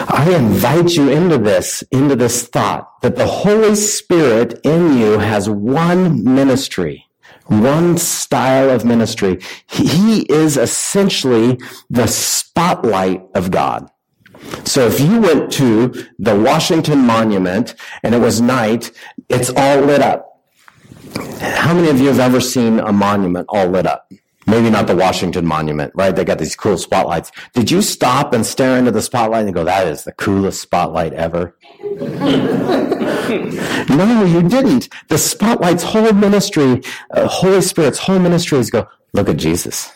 I 0.08 0.34
invite 0.34 0.90
you 0.92 1.10
into 1.10 1.38
this, 1.38 1.82
into 1.90 2.16
this 2.16 2.46
thought 2.48 3.00
that 3.02 3.16
the 3.16 3.26
Holy 3.26 3.74
Spirit 3.74 4.60
in 4.64 4.98
you 4.98 5.18
has 5.18 5.48
one 5.48 6.24
ministry, 6.24 7.06
one 7.46 7.96
style 7.98 8.70
of 8.70 8.84
ministry. 8.84 9.40
He 9.66 10.22
is 10.22 10.56
essentially 10.56 11.58
the 11.88 12.06
spotlight 12.06 13.22
of 13.34 13.50
God. 13.50 13.90
So 14.64 14.86
if 14.86 15.00
you 15.00 15.20
went 15.20 15.52
to 15.52 15.92
the 16.18 16.34
Washington 16.38 17.00
Monument 17.00 17.74
and 18.02 18.14
it 18.14 18.18
was 18.18 18.40
night, 18.40 18.90
it's 19.28 19.50
all 19.50 19.80
lit 19.80 20.00
up. 20.00 20.26
How 21.40 21.74
many 21.74 21.88
of 21.88 22.00
you 22.00 22.08
have 22.08 22.20
ever 22.20 22.40
seen 22.40 22.78
a 22.78 22.92
monument 22.92 23.46
all 23.48 23.68
lit 23.68 23.86
up? 23.86 24.10
Maybe 24.50 24.68
not 24.68 24.88
the 24.88 24.96
Washington 24.96 25.46
Monument, 25.46 25.92
right? 25.94 26.14
They 26.14 26.24
got 26.24 26.38
these 26.38 26.56
cool 26.56 26.76
spotlights. 26.76 27.30
Did 27.54 27.70
you 27.70 27.82
stop 27.82 28.32
and 28.32 28.44
stare 28.44 28.76
into 28.76 28.90
the 28.90 29.00
spotlight 29.00 29.44
and 29.44 29.54
go, 29.54 29.62
that 29.62 29.86
is 29.86 30.02
the 30.02 30.10
coolest 30.12 30.60
spotlight 30.60 31.12
ever? 31.12 31.56
no, 33.88 34.24
you 34.24 34.42
didn't. 34.48 34.88
The 35.08 35.18
spotlight's 35.18 35.84
whole 35.84 36.12
ministry, 36.12 36.82
uh, 37.12 37.28
Holy 37.28 37.62
Spirit's 37.62 38.00
whole 38.00 38.18
ministry 38.18 38.58
is 38.58 38.70
go, 38.70 38.88
look 39.12 39.28
at 39.28 39.36
Jesus. 39.36 39.92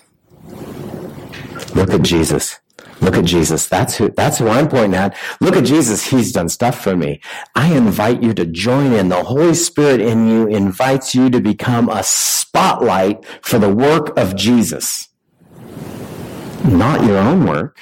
Look 1.75 1.93
at 1.93 2.03
Jesus. 2.03 2.61
Look 3.01 3.17
at 3.17 3.25
Jesus. 3.25 3.67
That's 3.67 3.97
who, 3.97 4.11
that's 4.11 4.39
who 4.39 4.49
I'm 4.49 4.69
pointing 4.69 4.95
at. 4.95 5.17
Look 5.41 5.57
at 5.57 5.65
Jesus. 5.65 6.07
He's 6.07 6.33
done 6.33 6.49
stuff 6.49 6.81
for 6.83 6.97
me. 6.97 7.21
I 7.55 7.75
invite 7.75 8.23
you 8.23 8.33
to 8.35 8.47
join 8.47 8.93
in. 8.93 9.09
The 9.09 9.25
Holy 9.25 9.55
Spirit 9.55 10.01
in 10.01 10.29
you 10.29 10.47
invites 10.47 11.15
you 11.15 11.29
to 11.31 11.41
become 11.41 11.89
a 11.89 12.03
spotlight 12.03 13.25
for 13.43 13.59
the 13.59 13.73
work 13.75 14.17
of 14.19 14.37
Jesus. 14.37 15.09
Not 16.65 17.05
your 17.05 17.19
own 17.19 17.47
work 17.47 17.79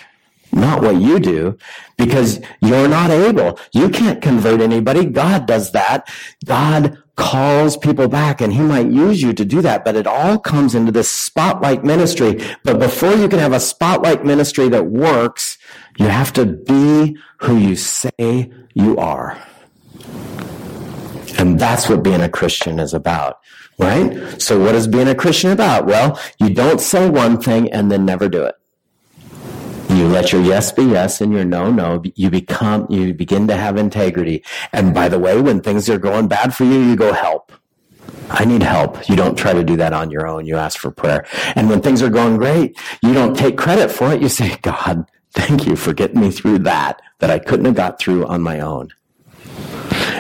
not 0.53 0.83
what 0.83 1.01
you 1.01 1.18
do 1.18 1.57
because 1.96 2.40
you're 2.61 2.88
not 2.88 3.11
able. 3.11 3.59
You 3.72 3.88
can't 3.88 4.20
convert 4.20 4.61
anybody. 4.61 5.07
God 5.07 5.46
does 5.46 5.72
that. 5.72 6.09
God 6.44 6.98
calls 7.16 7.77
people 7.77 8.09
back 8.09 8.40
and 8.40 8.53
he 8.53 8.61
might 8.61 8.90
use 8.90 9.22
you 9.22 9.33
to 9.33 9.44
do 9.44 9.61
that, 9.61 9.85
but 9.85 9.96
it 9.96 10.07
all 10.07 10.38
comes 10.38 10.75
into 10.75 10.90
this 10.92 11.11
spotlight 11.11 11.85
ministry. 11.85 12.42
But 12.64 12.79
before 12.79 13.14
you 13.14 13.29
can 13.29 13.38
have 13.38 13.53
a 13.53 13.61
spotlight 13.61 14.25
ministry 14.25 14.68
that 14.70 14.87
works, 14.87 15.59
you 15.98 16.07
have 16.07 16.33
to 16.35 16.46
be 16.46 17.16
who 17.38 17.57
you 17.57 17.77
say 17.77 18.51
you 18.75 18.96
are. 18.96 19.38
And 21.38 21.59
that's 21.59 21.88
what 21.88 22.03
being 22.03 22.20
a 22.20 22.29
Christian 22.29 22.79
is 22.79 22.94
about, 22.94 23.40
right? 23.79 24.40
So 24.40 24.61
what 24.61 24.75
is 24.75 24.87
being 24.87 25.09
a 25.09 25.14
Christian 25.14 25.51
about? 25.51 25.87
Well, 25.87 26.20
you 26.38 26.51
don't 26.51 26.81
say 26.81 27.09
one 27.11 27.40
thing 27.40 27.72
and 27.72 27.90
then 27.90 28.05
never 28.05 28.29
do 28.29 28.44
it. 28.44 28.55
You 29.96 30.09
let 30.09 30.33
your 30.33 30.42
yes 30.42 30.72
be 30.72 30.85
yes 30.85 31.20
and 31.20 31.33
your 31.33 31.44
no, 31.44 31.70
no. 31.70 32.02
You 32.14 32.31
become, 32.31 32.87
you 32.90 33.12
begin 33.14 33.46
to 33.48 33.57
have 33.57 33.76
integrity. 33.76 34.44
And 34.72 34.94
by 34.94 35.09
the 35.09 35.18
way, 35.18 35.40
when 35.40 35.61
things 35.61 35.88
are 35.90 35.98
going 35.98 36.28
bad 36.28 36.55
for 36.55 36.64
you, 36.64 36.81
you 36.81 36.96
go 36.96 37.12
help. 37.12 37.52
I 38.31 38.44
need 38.44 38.62
help. 38.62 39.09
You 39.09 39.16
don't 39.16 39.37
try 39.37 39.52
to 39.52 39.62
do 39.62 39.76
that 39.76 39.92
on 39.92 40.11
your 40.11 40.26
own. 40.26 40.46
You 40.46 40.57
ask 40.57 40.78
for 40.78 40.90
prayer. 40.90 41.26
And 41.55 41.68
when 41.68 41.83
things 41.83 42.02
are 42.02 42.09
going 42.09 42.38
great, 42.38 42.78
you 43.02 43.12
don't 43.12 43.37
take 43.37 43.59
credit 43.59 43.90
for 43.90 44.12
it. 44.12 44.22
You 44.22 44.28
say, 44.28 44.57
God, 44.62 45.05
thank 45.33 45.66
you 45.66 45.76
for 45.76 45.92
getting 45.92 46.20
me 46.20 46.31
through 46.31 46.61
that, 46.61 47.02
that 47.18 47.31
I 47.31 47.38
couldn't 47.38 47.66
have 47.66 47.74
got 47.74 47.98
through 47.98 48.26
on 48.26 48.40
my 48.40 48.61
own. 48.61 48.88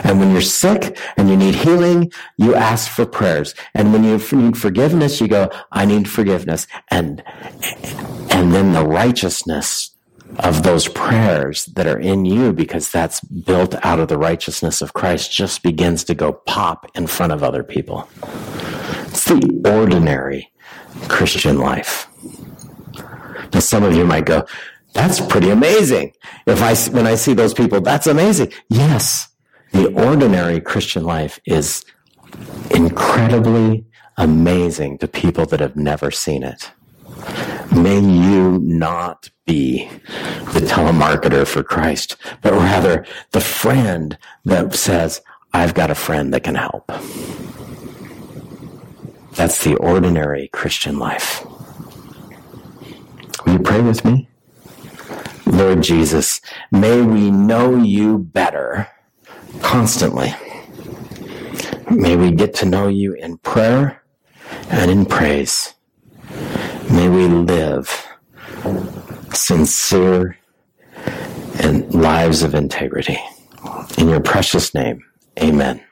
And 0.04 0.18
when 0.18 0.32
you're 0.32 0.40
sick 0.40 0.98
and 1.16 1.28
you 1.28 1.36
need 1.36 1.54
healing, 1.54 2.12
you 2.36 2.54
ask 2.54 2.90
for 2.90 3.06
prayers. 3.06 3.54
And 3.74 3.92
when 3.92 4.04
you 4.04 4.18
need 4.32 4.56
forgiveness, 4.58 5.20
you 5.20 5.28
go, 5.28 5.50
I 5.70 5.84
need 5.84 6.08
forgiveness. 6.08 6.66
And, 6.90 7.22
and 8.30 8.52
then 8.52 8.72
the 8.72 8.84
righteousness 8.86 9.90
of 10.38 10.62
those 10.62 10.88
prayers 10.88 11.66
that 11.66 11.86
are 11.86 11.98
in 11.98 12.24
you 12.24 12.52
because 12.52 12.90
that's 12.90 13.20
built 13.20 13.74
out 13.84 14.00
of 14.00 14.08
the 14.08 14.18
righteousness 14.18 14.80
of 14.80 14.94
Christ 14.94 15.30
just 15.30 15.62
begins 15.62 16.04
to 16.04 16.14
go 16.14 16.32
pop 16.32 16.90
in 16.94 17.06
front 17.06 17.32
of 17.32 17.42
other 17.42 17.62
people. 17.62 18.08
It's 19.08 19.26
the 19.26 19.62
ordinary 19.66 20.50
Christian 21.08 21.58
life. 21.58 22.08
Now 23.52 23.60
some 23.60 23.82
of 23.82 23.94
you 23.94 24.04
might 24.04 24.24
go, 24.24 24.46
that's 24.94 25.20
pretty 25.20 25.50
amazing. 25.50 26.12
If 26.46 26.62
I, 26.62 26.74
when 26.92 27.06
I 27.06 27.14
see 27.14 27.34
those 27.34 27.54
people, 27.54 27.80
that's 27.80 28.06
amazing. 28.06 28.52
Yes. 28.68 29.28
The 29.72 29.92
ordinary 29.94 30.60
Christian 30.60 31.04
life 31.04 31.40
is 31.46 31.84
incredibly 32.70 33.86
amazing 34.16 34.98
to 34.98 35.08
people 35.08 35.46
that 35.46 35.60
have 35.60 35.76
never 35.76 36.10
seen 36.10 36.42
it. 36.42 36.70
May 37.74 37.98
you 37.98 38.58
not 38.62 39.30
be 39.46 39.88
the 40.52 40.60
telemarketer 40.60 41.46
for 41.46 41.62
Christ, 41.62 42.16
but 42.42 42.52
rather 42.52 43.06
the 43.30 43.40
friend 43.40 44.18
that 44.44 44.74
says, 44.74 45.22
I've 45.54 45.74
got 45.74 45.90
a 45.90 45.94
friend 45.94 46.32
that 46.34 46.44
can 46.44 46.54
help. 46.54 46.92
That's 49.32 49.64
the 49.64 49.76
ordinary 49.76 50.48
Christian 50.48 50.98
life. 50.98 51.44
Will 53.46 53.54
you 53.54 53.58
pray 53.58 53.80
with 53.80 54.04
me? 54.04 54.28
Lord 55.46 55.82
Jesus, 55.82 56.40
may 56.70 57.00
we 57.00 57.30
know 57.30 57.76
you 57.76 58.18
better 58.18 58.88
constantly. 59.60 60.34
May 61.90 62.16
we 62.16 62.30
get 62.32 62.54
to 62.56 62.66
know 62.66 62.88
you 62.88 63.14
in 63.14 63.38
prayer 63.38 64.02
and 64.70 64.90
in 64.90 65.04
praise. 65.04 65.74
May 66.90 67.08
we 67.08 67.26
live 67.26 68.06
sincere 69.34 70.38
and 71.60 71.94
lives 71.94 72.42
of 72.42 72.54
integrity. 72.54 73.18
In 73.98 74.08
your 74.08 74.20
precious 74.20 74.74
name, 74.74 75.04
amen. 75.40 75.82